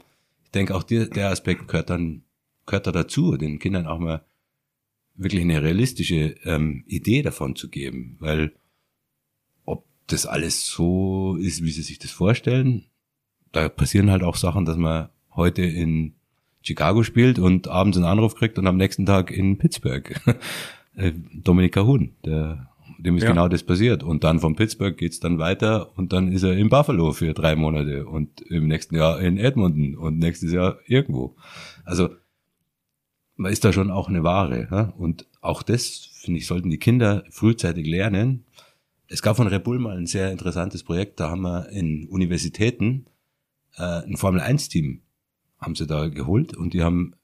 [0.55, 2.23] denke auch der, der Aspekt gehört dann
[2.65, 4.25] gehört da dazu, den Kindern auch mal
[5.15, 8.53] wirklich eine realistische ähm, Idee davon zu geben, weil
[9.67, 12.87] ob das alles so ist, wie sie sich das vorstellen,
[13.53, 16.15] da passieren halt auch Sachen, dass man heute in
[16.63, 20.21] Chicago spielt und abends einen Anruf kriegt und am nächsten Tag in Pittsburgh.
[20.95, 23.31] Äh, Dominika Huhn, der, dem ist ja.
[23.31, 24.03] genau das passiert.
[24.03, 27.57] Und dann von Pittsburgh geht's dann weiter und dann ist er in Buffalo für drei
[27.57, 31.35] Monate und im nächsten Jahr in Edmonton und nächstes Jahr irgendwo.
[31.87, 32.11] Also
[33.37, 34.69] man ist da schon auch eine Ware.
[34.71, 34.93] Ja?
[34.97, 38.45] Und auch das, finde ich, sollten die Kinder frühzeitig lernen.
[39.09, 43.07] Es gab von Red Bull mal ein sehr interessantes Projekt, da haben wir in Universitäten
[43.77, 45.03] äh, ein Formel-1-Team
[45.63, 47.15] haben sie da geholt und die haben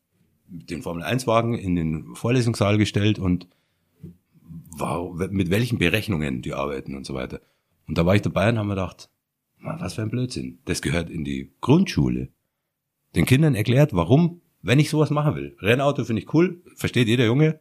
[0.46, 3.48] den Formel-1-Wagen in den Vorlesungssaal gestellt und
[4.78, 7.40] wow, mit welchen Berechnungen die arbeiten und so weiter.
[7.86, 9.10] Und da war ich dabei und haben mir gedacht,
[9.60, 10.60] was für ein Blödsinn.
[10.64, 12.28] Das gehört in die Grundschule.
[13.14, 15.56] Den Kindern erklärt, warum, wenn ich sowas machen will.
[15.60, 17.60] Rennauto finde ich cool, versteht jeder Junge.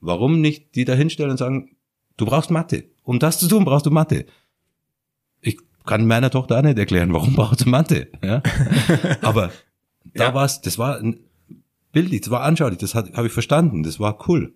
[0.00, 1.76] Warum nicht die da hinstellen und sagen,
[2.16, 2.84] du brauchst Mathe.
[3.02, 4.26] Um das zu tun, brauchst du Mathe.
[5.40, 8.08] Ich kann meiner Tochter auch nicht erklären, warum braucht sie Mathe.
[8.22, 8.42] Ja?
[9.22, 9.50] Aber
[10.14, 10.34] da ja.
[10.34, 11.02] war's, das war
[11.92, 14.54] bildlich, das war anschaulich, das habe ich verstanden, das war cool.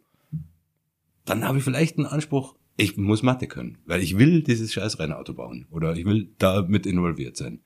[1.24, 4.98] Dann habe ich vielleicht einen Anspruch, ich muss Mathe können, weil ich will dieses scheiß
[4.98, 7.60] Rennauto bauen oder ich will da mit involviert sein.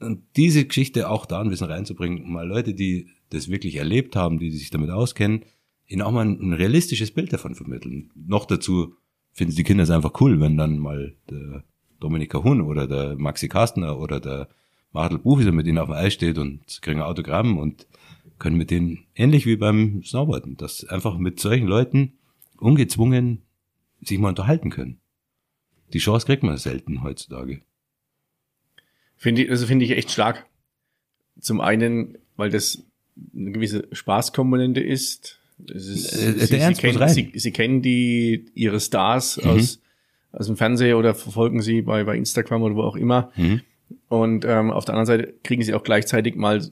[0.00, 4.14] Und diese Geschichte auch da ein bisschen reinzubringen, um mal Leute, die das wirklich erlebt
[4.14, 5.44] haben, die sich damit auskennen,
[5.86, 8.10] ihnen auch mal ein, ein realistisches Bild davon vermitteln.
[8.14, 8.94] Noch dazu
[9.32, 11.64] finden die Kinder es einfach cool, wenn dann mal der
[11.98, 14.48] Dominika Huhn oder der Maxi Kastner oder der
[14.92, 17.86] Martel Buchwieser mit ihnen auf dem Eis steht und kriegen ein Autogramm und
[18.38, 22.12] können mit denen ähnlich wie beim Snowboarden, dass einfach mit solchen Leuten
[22.58, 23.42] ungezwungen
[24.00, 25.00] sich mal unterhalten können.
[25.92, 27.62] Die Chance kriegt man selten heutzutage.
[29.16, 30.46] Finde ich, also finde ich echt stark.
[31.40, 32.84] Zum einen, weil das
[33.34, 35.40] eine gewisse Spaßkomponente ist.
[35.66, 39.50] ist äh, sie, sie, kennen, sie, sie, kennen die ihre Stars mhm.
[39.50, 39.80] aus,
[40.32, 43.32] aus dem Fernseher oder verfolgen sie bei, bei Instagram oder wo auch immer.
[43.36, 43.62] Mhm.
[44.08, 46.62] Und ähm, auf der anderen Seite kriegen sie auch gleichzeitig mal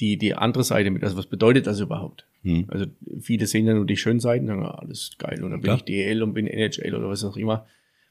[0.00, 1.04] die, die andere Seite mit.
[1.04, 2.26] Also was bedeutet das überhaupt?
[2.42, 2.64] Hm.
[2.68, 2.86] Also
[3.20, 5.44] viele sehen ja nur die schönen Seiten, sagen, ah, alles geil.
[5.44, 7.66] Und dann bin ich DL und bin NHL oder was auch immer.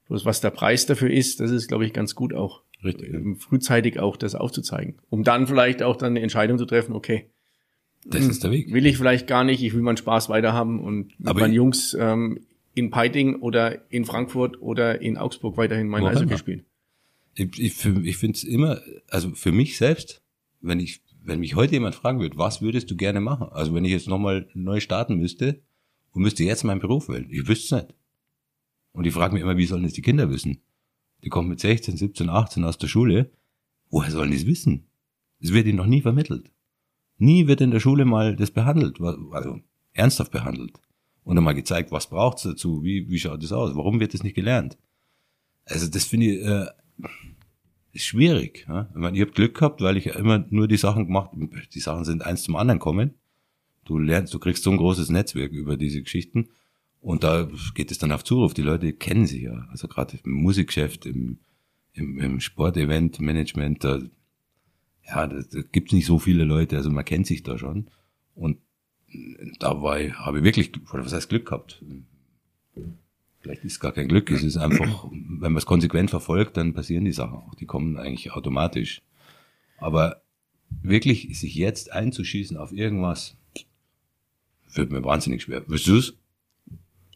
[0.07, 2.61] Bloß was der Preis dafür ist, das ist, glaube ich, ganz gut auch.
[2.83, 3.13] Richtig.
[3.13, 4.95] Ähm, frühzeitig auch das aufzuzeigen.
[5.09, 7.29] Um dann vielleicht auch dann eine Entscheidung zu treffen, okay.
[8.05, 8.71] Das ist der Weg.
[8.73, 11.95] Will ich vielleicht gar nicht, ich will meinen Spaß weiterhaben und mit Aber meinen Jungs
[11.99, 12.39] ähm,
[12.73, 16.65] in Peiting oder in Frankfurt oder in Augsburg weiterhin mein Eishockey spielen.
[17.35, 20.21] Ich, ich, ich finde es immer, also für mich selbst,
[20.61, 23.47] wenn ich wenn mich heute jemand fragen würde, was würdest du gerne machen?
[23.51, 25.61] Also wenn ich jetzt nochmal neu starten müsste
[26.11, 27.95] und müsste jetzt meinen Beruf wählen, ich wüsste es nicht.
[28.91, 30.61] Und ich frage mich immer, wie sollen das die Kinder wissen?
[31.23, 33.31] Die kommen mit 16, 17, 18 aus der Schule.
[33.89, 34.87] Woher sollen die es wissen?
[35.39, 36.51] Es wird ihnen noch nie vermittelt.
[37.17, 38.99] Nie wird in der Schule mal das behandelt,
[39.31, 39.59] also
[39.93, 40.73] ernsthaft behandelt.
[41.23, 44.23] Und dann mal gezeigt, was braucht's dazu, wie, wie schaut das aus, warum wird das
[44.23, 44.77] nicht gelernt?
[45.65, 46.65] Also das finde ich, äh,
[47.93, 48.65] ist schwierig.
[48.67, 48.89] Ja?
[48.91, 51.31] Ich, meine, ich habe Glück gehabt, weil ich immer nur die Sachen gemacht,
[51.73, 53.15] die Sachen sind eins zum anderen kommen.
[53.85, 56.49] Du lernst, du kriegst so ein großes Netzwerk über diese Geschichten
[57.01, 58.53] und da geht es dann auf Zuruf.
[58.53, 61.39] Die Leute kennen sie ja, also gerade im Musikgeschäft, im,
[61.93, 63.99] im, im Sportevent-Management, da,
[65.07, 67.89] ja, da, da gibt nicht so viele Leute, also man kennt sich da schon
[68.35, 68.57] und
[69.59, 71.83] da war ich, habe ich wirklich, was heißt Glück gehabt?
[73.41, 76.73] Vielleicht ist es gar kein Glück, es ist einfach, wenn man es konsequent verfolgt, dann
[76.73, 77.55] passieren die Sachen auch.
[77.55, 79.01] Die kommen eigentlich automatisch.
[79.77, 80.21] Aber
[80.81, 83.37] wirklich sich jetzt einzuschießen auf irgendwas,
[84.73, 85.63] wird mir wahnsinnig schwer.
[85.67, 86.13] Willst du es?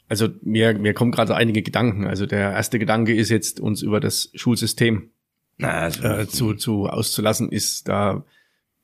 [0.08, 2.06] Also mir, mir kommen gerade einige Gedanken.
[2.08, 5.10] Also der erste Gedanke ist jetzt, uns über das Schulsystem
[5.58, 8.24] Na, äh, zu, zu auszulassen, ist da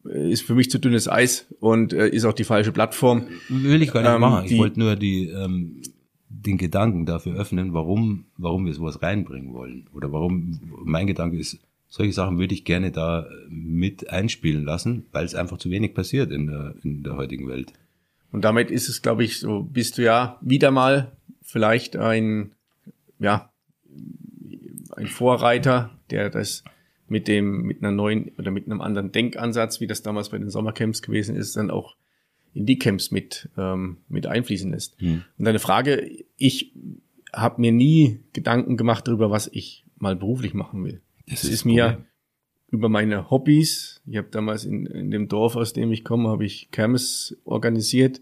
[0.04, 3.28] ist für mich zu dünnes Eis und äh, ist auch die falsche Plattform.
[3.50, 4.46] Will ich gar nicht ähm, machen.
[4.46, 5.82] Ich wollte nur die ähm,
[6.46, 9.88] den Gedanken dafür öffnen, warum, warum wir sowas reinbringen wollen.
[9.94, 15.26] Oder warum, mein Gedanke ist, solche Sachen würde ich gerne da mit einspielen lassen, weil
[15.26, 17.74] es einfach zu wenig passiert in der, in der heutigen Welt.
[18.32, 21.12] Und damit ist es, glaube ich, so bist du ja wieder mal
[21.42, 22.52] vielleicht ein,
[23.18, 23.50] ja,
[24.96, 26.64] ein Vorreiter, der das
[27.08, 30.52] mit dem, mit einer neuen oder mit einem anderen Denkansatz, wie das damals bei den
[30.52, 31.96] Sommercamps gewesen ist, dann auch
[32.54, 35.00] in die Camps mit, ähm, mit einfließen lässt.
[35.00, 35.24] Hm.
[35.38, 36.74] Und deine Frage, ich
[37.34, 41.02] habe mir nie Gedanken gemacht darüber, was ich mal beruflich machen will.
[41.28, 42.06] Das, das ist, ist mir
[42.72, 44.02] über meine Hobbys.
[44.06, 48.22] Ich habe damals in, in dem Dorf, aus dem ich komme, habe ich Kermes organisiert.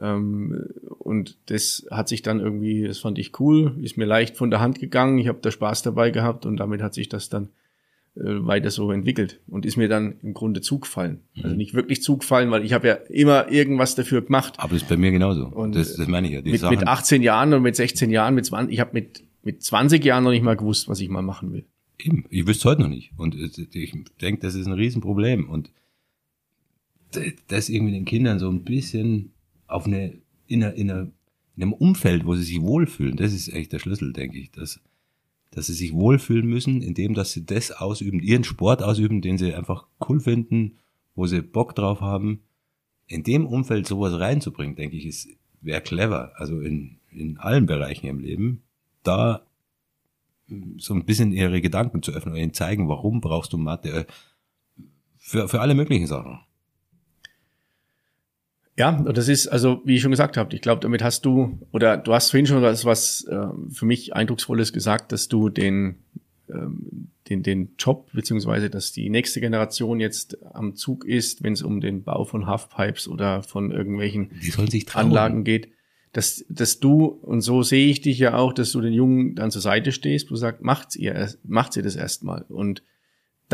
[0.00, 0.66] Ähm,
[0.98, 4.60] und das hat sich dann irgendwie, das fand ich cool, ist mir leicht von der
[4.60, 5.18] Hand gegangen.
[5.18, 7.50] Ich habe da Spaß dabei gehabt und damit hat sich das dann
[8.16, 11.20] weiter so entwickelt und ist mir dann im Grunde zugefallen.
[11.34, 11.44] Mhm.
[11.44, 14.54] Also nicht wirklich zugefallen, weil ich habe ja immer irgendwas dafür gemacht.
[14.58, 15.46] Aber das ist bei mir genauso.
[15.46, 16.42] Und das, das meine ich ja.
[16.42, 19.62] Die mit, mit 18 Jahren und mit 16 Jahren, mit 20, ich habe mit, mit
[19.62, 21.64] 20 Jahren noch nicht mal gewusst, was ich mal machen will.
[21.98, 23.12] Eben, ich wüsste heute noch nicht.
[23.16, 25.48] Und ich denke, das ist ein Riesenproblem.
[25.48, 25.72] Und
[27.48, 29.32] das irgendwie den Kindern so ein bisschen
[29.66, 30.14] auf eine,
[30.46, 31.10] in, einer, in, einer,
[31.56, 34.52] in einem Umfeld, wo sie sich wohlfühlen, das ist echt der Schlüssel, denke ich.
[34.52, 34.80] Dass,
[35.56, 39.54] dass sie sich wohlfühlen müssen, indem dass sie das ausüben, ihren Sport ausüben, den sie
[39.54, 40.78] einfach cool finden,
[41.14, 42.40] wo sie Bock drauf haben.
[43.06, 45.28] In dem Umfeld sowas reinzubringen, denke ich, ist
[45.64, 46.32] wäre clever.
[46.36, 48.62] Also in, in allen Bereichen im Leben,
[49.02, 49.46] da
[50.76, 54.04] so ein bisschen ihre Gedanken zu öffnen und ihnen zeigen, warum brauchst du Mathe äh,
[55.16, 56.40] für, für alle möglichen Sachen.
[58.76, 61.96] Ja, das ist, also wie ich schon gesagt habe, ich glaube, damit hast du, oder
[61.96, 66.00] du hast vorhin schon was, was äh, für mich Eindrucksvolles gesagt, dass du den,
[66.50, 71.62] ähm, den, den Job, beziehungsweise dass die nächste Generation jetzt am Zug ist, wenn es
[71.62, 74.30] um den Bau von Halfpipes oder von irgendwelchen
[74.92, 75.68] Anlagen geht,
[76.12, 79.52] dass, dass du, und so sehe ich dich ja auch, dass du den Jungen dann
[79.52, 82.42] zur Seite stehst, du sagst, macht's ihr, macht's ihr das erstmal.
[82.48, 82.82] Und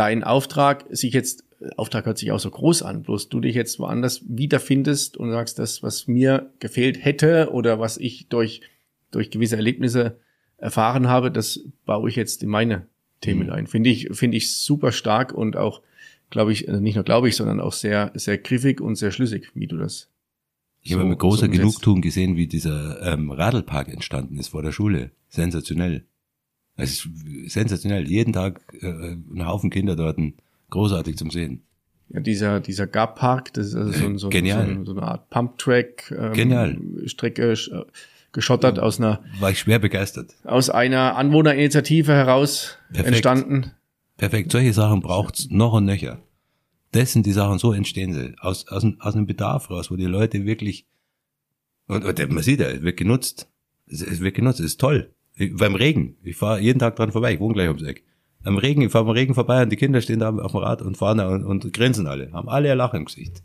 [0.00, 1.44] dein Auftrag, sich jetzt
[1.76, 5.58] Auftrag hört sich auch so groß an, bloß du dich jetzt woanders wiederfindest und sagst,
[5.58, 8.62] das, was mir gefehlt hätte oder was ich durch,
[9.10, 10.16] durch gewisse Erlebnisse
[10.56, 12.86] erfahren habe, das baue ich jetzt in meine
[13.20, 13.52] Themen mhm.
[13.52, 13.66] ein.
[13.66, 15.82] Finde ich, finde ich super stark und auch,
[16.30, 19.50] glaube ich, äh, nicht nur glaube ich, sondern auch sehr, sehr griffig und sehr schlüssig,
[19.52, 20.08] wie du das.
[20.80, 24.62] Ich so, habe mit großer so Genugtuung gesehen, wie dieser ähm, Radlpark entstanden ist vor
[24.62, 25.10] der Schule.
[25.28, 26.06] Sensationell.
[26.82, 28.08] Es ist sensationell.
[28.08, 30.18] Jeden Tag äh, ein Haufen Kinder dort
[30.70, 31.62] großartig zum Sehen.
[32.12, 34.78] Ja, dieser, dieser Gap-Park, das ist also so, so, Genial.
[34.78, 36.76] so, so eine Art Pump-Track, ähm, Genial.
[37.06, 37.84] Strecke äh,
[38.32, 43.08] geschottert aus einer war ich schwer begeistert aus einer Anwohnerinitiative heraus Perfekt.
[43.08, 43.72] entstanden.
[44.16, 46.20] Perfekt, solche Sachen braucht's noch und nöcher.
[46.92, 48.34] Das sind die Sachen, so entstehen sie.
[48.40, 50.86] Aus, aus, aus einem Bedarf raus, wo die Leute wirklich,
[51.86, 53.48] und, und man sieht ja, es wird genutzt.
[53.86, 55.10] Es, es wird genutzt, es ist toll.
[55.48, 58.04] Beim Regen, ich fahre jeden Tag dran vorbei, ich wohne gleich ums Eck
[58.44, 60.82] am Regen, ich fahre am Regen vorbei und die Kinder stehen da auf dem Rad
[60.82, 62.32] und fahren da und, und grinsen alle.
[62.32, 63.42] Haben alle ein Lachen im Gesicht.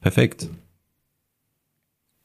[0.00, 0.50] Perfekt.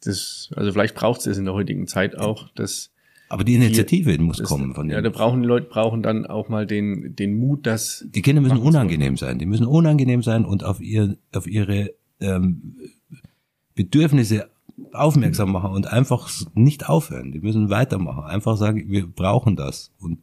[0.03, 2.91] Das, also vielleicht braucht es das in der heutigen Zeit auch, dass
[3.31, 4.97] aber die Initiative die, muss das, kommen von denen.
[4.97, 8.41] Ja, da brauchen die Leute brauchen dann auch mal den den Mut, dass die Kinder
[8.41, 9.37] müssen unangenehm sein.
[9.37, 12.75] Die müssen unangenehm sein und auf ihr auf ihre ähm,
[13.75, 14.49] Bedürfnisse
[14.91, 17.31] aufmerksam machen und einfach nicht aufhören.
[17.31, 18.23] Die müssen weitermachen.
[18.23, 20.19] Einfach sagen, wir brauchen das und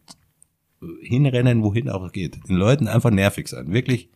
[1.01, 2.49] hinrennen, wohin auch geht.
[2.49, 3.73] Den Leuten einfach nervig sein.
[3.73, 4.11] Wirklich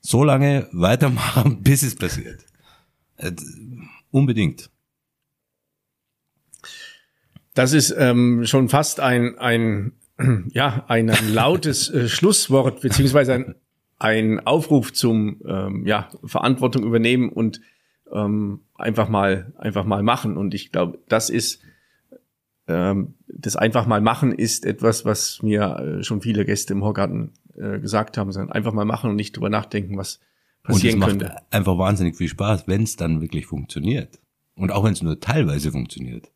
[0.00, 2.44] so lange weitermachen, bis es passiert.
[3.16, 3.32] Äh,
[4.10, 4.70] unbedingt.
[7.54, 9.92] Das ist ähm, schon fast ein, ein,
[10.52, 13.54] ja, ein lautes äh, Schlusswort, beziehungsweise ein,
[13.98, 17.60] ein Aufruf zum ähm, ja, Verantwortung übernehmen und
[18.12, 20.36] ähm, einfach mal, einfach mal machen.
[20.36, 21.62] Und ich glaube, das ist
[22.68, 27.32] ähm, das einfach mal machen ist etwas, was mir äh, schon viele Gäste im Horgarten
[27.54, 30.20] äh, gesagt haben, sondern einfach mal machen und nicht drüber nachdenken, was
[30.62, 31.24] passieren und es könnte.
[31.26, 34.20] Macht einfach wahnsinnig viel Spaß, wenn es dann wirklich funktioniert.
[34.54, 36.30] Und auch wenn es nur teilweise funktioniert.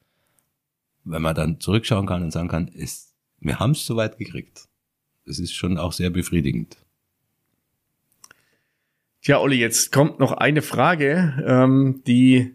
[1.04, 4.68] Wenn man dann zurückschauen kann und sagen kann, ist, wir haben es soweit gekriegt.
[5.26, 6.78] Das ist schon auch sehr befriedigend.
[9.26, 12.54] Tja, Olli, jetzt kommt noch eine Frage, ähm, die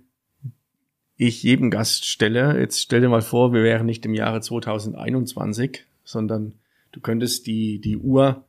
[1.17, 2.57] ich jedem Gast stelle.
[2.57, 6.53] Jetzt stell dir mal vor, wir wären nicht im Jahre 2021, sondern
[6.93, 8.45] du könntest die, die Uhr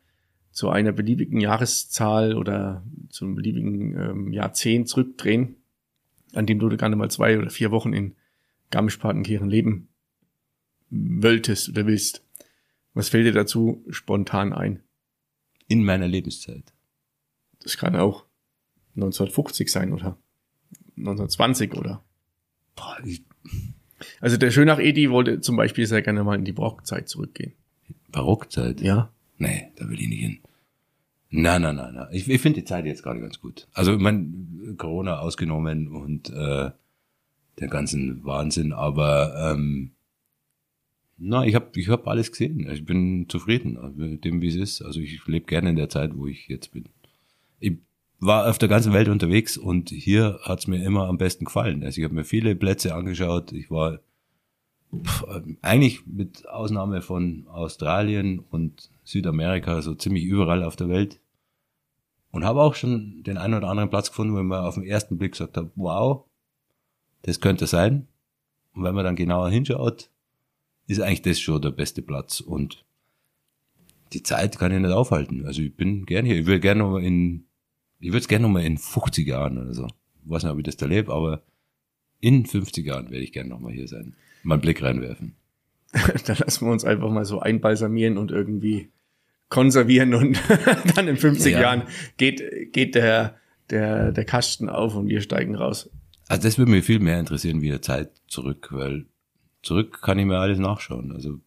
[0.53, 5.57] zu einer beliebigen Jahreszahl oder zu einem beliebigen ähm, Jahrzehnt zurückdrehen,
[6.33, 8.15] an dem du gerne mal zwei oder vier Wochen in
[8.71, 9.89] Garmisch-Partenkirchen leben
[10.91, 12.23] wolltest oder willst.
[12.95, 14.79] Was fällt dir dazu spontan ein?
[15.67, 16.72] In meiner Lebenszeit.
[17.63, 18.25] Das kann auch
[18.97, 20.17] 1950 sein oder
[20.97, 22.05] 1920 oder
[22.75, 23.23] Boah, ich
[24.21, 27.53] also der Schönach Edi wollte zum Beispiel sehr gerne mal in die Barockzeit zurückgehen.
[28.11, 28.81] Barockzeit?
[28.81, 29.11] Ja.
[29.39, 30.39] Nee, da will ich nicht hin.
[31.31, 32.09] Nein, nein, nein, nein.
[32.13, 33.69] Ich, ich finde die Zeit jetzt gerade ganz gut.
[33.73, 36.71] Also, ich mein, Corona ausgenommen und äh,
[37.59, 39.93] der ganzen Wahnsinn, aber ähm,
[41.19, 42.69] na, ich habe ich hab alles gesehen.
[42.71, 44.83] Ich bin zufrieden mit dem, wie es ist.
[44.83, 46.87] Also ich lebe gerne in der Zeit, wo ich jetzt bin.
[47.63, 47.79] Ich
[48.19, 51.83] war auf der ganzen Welt unterwegs und hier hat's mir immer am besten gefallen.
[51.83, 53.53] Also ich habe mir viele Plätze angeschaut.
[53.53, 54.01] Ich war
[54.95, 55.25] pff,
[55.63, 61.21] eigentlich mit Ausnahme von Australien und Südamerika so ziemlich überall auf der Welt
[62.33, 65.19] und habe auch schon den einen oder anderen Platz gefunden, wo man auf den ersten
[65.19, 66.25] Blick gesagt hat, wow,
[67.23, 68.09] das könnte sein.
[68.75, 70.11] Und wenn man dann genauer hinschaut,
[70.87, 72.41] ist eigentlich das schon der beste Platz.
[72.41, 72.85] Und
[74.13, 75.47] die Zeit kann ich nicht aufhalten.
[75.47, 76.39] Also ich bin gern hier.
[76.39, 77.45] Ich würde gerne noch in,
[78.03, 79.87] ich würde es gerne noch mal in 50 Jahren oder so.
[80.25, 81.43] Ich weiß nicht, ob ich das da lebe, aber
[82.21, 84.15] in 50 Jahren werde ich gerne noch mal hier sein.
[84.43, 85.37] Mal einen Blick reinwerfen.
[85.93, 88.91] da lassen wir uns einfach mal so einbalsamieren und irgendwie
[89.49, 90.41] konservieren und
[90.97, 91.61] dann in 50 ja.
[91.61, 91.83] Jahren
[92.17, 93.37] geht, geht der,
[93.71, 95.91] der, der Kasten auf und wir steigen raus.
[96.27, 99.07] Also das würde mich viel mehr interessieren, wie der Zeit zurück, weil
[99.63, 101.13] zurück kann ich mir alles nachschauen.
[101.13, 101.41] Also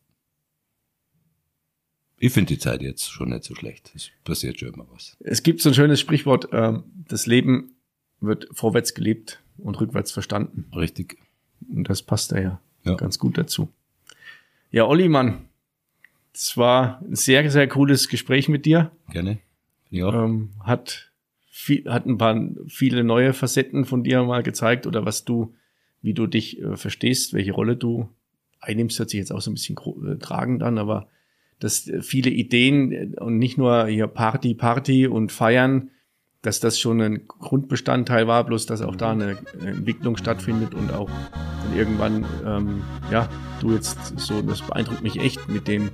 [2.18, 3.92] ich finde die Zeit jetzt schon nicht so schlecht.
[3.96, 5.18] Es passiert schon immer was.
[5.20, 6.74] Es gibt so ein schönes Sprichwort, äh,
[7.08, 7.76] das Leben
[8.22, 10.66] wird vorwärts gelebt und rückwärts verstanden.
[10.76, 11.18] Richtig.
[11.70, 12.96] Und das passt da ja, ja.
[12.96, 13.70] ganz gut dazu.
[14.72, 15.46] Ja, Olli, Mann,
[16.34, 18.92] es war ein sehr, sehr cooles Gespräch mit dir.
[19.12, 19.40] Gerne.
[19.90, 20.26] Ja.
[20.26, 21.12] Ähm, hat,
[21.50, 25.54] viel, hat ein paar viele neue Facetten von dir mal gezeigt oder was du,
[26.02, 28.10] wie du dich äh, verstehst, welche Rolle du
[28.60, 31.08] einnimmst, hört sich jetzt auch so ein bisschen äh, tragend an, aber
[31.60, 35.92] dass viele Ideen äh, und nicht nur hier Party, Party und Feiern,
[36.42, 41.10] dass das schon ein Grundbestandteil war, bloß dass auch da eine Entwicklung stattfindet und auch
[41.10, 43.28] dann irgendwann, ähm, ja,
[43.62, 45.90] du jetzt so, das beeindruckt mich echt mit dem,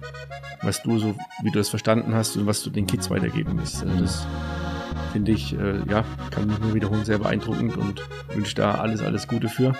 [0.61, 3.83] was du so, wie du das verstanden hast und was du den Kids weitergeben willst.
[3.83, 4.27] Also das
[5.13, 8.01] finde ich, äh, ja, kann mich nur wiederholen, sehr beeindruckend und
[8.33, 9.73] wünsche da alles, alles Gute für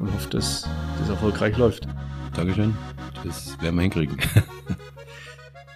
[0.00, 1.86] und hoffe, dass das erfolgreich läuft.
[2.34, 2.74] Dankeschön.
[3.24, 4.16] Das werden wir hinkriegen.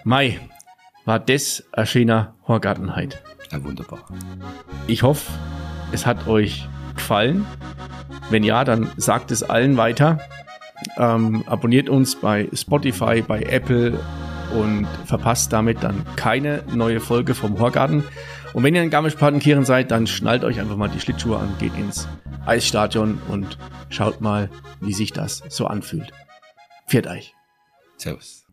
[0.09, 0.41] Mai
[1.05, 3.23] war das erschöner Horgartenheit.
[3.53, 4.07] Ja, wunderbar.
[4.87, 5.31] Ich hoffe,
[5.93, 7.45] es hat euch gefallen.
[8.31, 10.19] Wenn ja, dann sagt es allen weiter.
[10.97, 14.01] Ähm, abonniert uns bei Spotify, bei Apple
[14.59, 18.03] und verpasst damit dann keine neue Folge vom Horgarten.
[18.55, 21.77] Und wenn ihr in Garmisch-Partenkirchen seid, dann schnallt euch einfach mal die Schlittschuhe an, geht
[21.77, 22.09] ins
[22.47, 23.59] Eisstadion und
[23.91, 24.49] schaut mal,
[24.81, 26.13] wie sich das so anfühlt.
[26.87, 27.35] Viert euch.
[27.99, 28.48] Servus.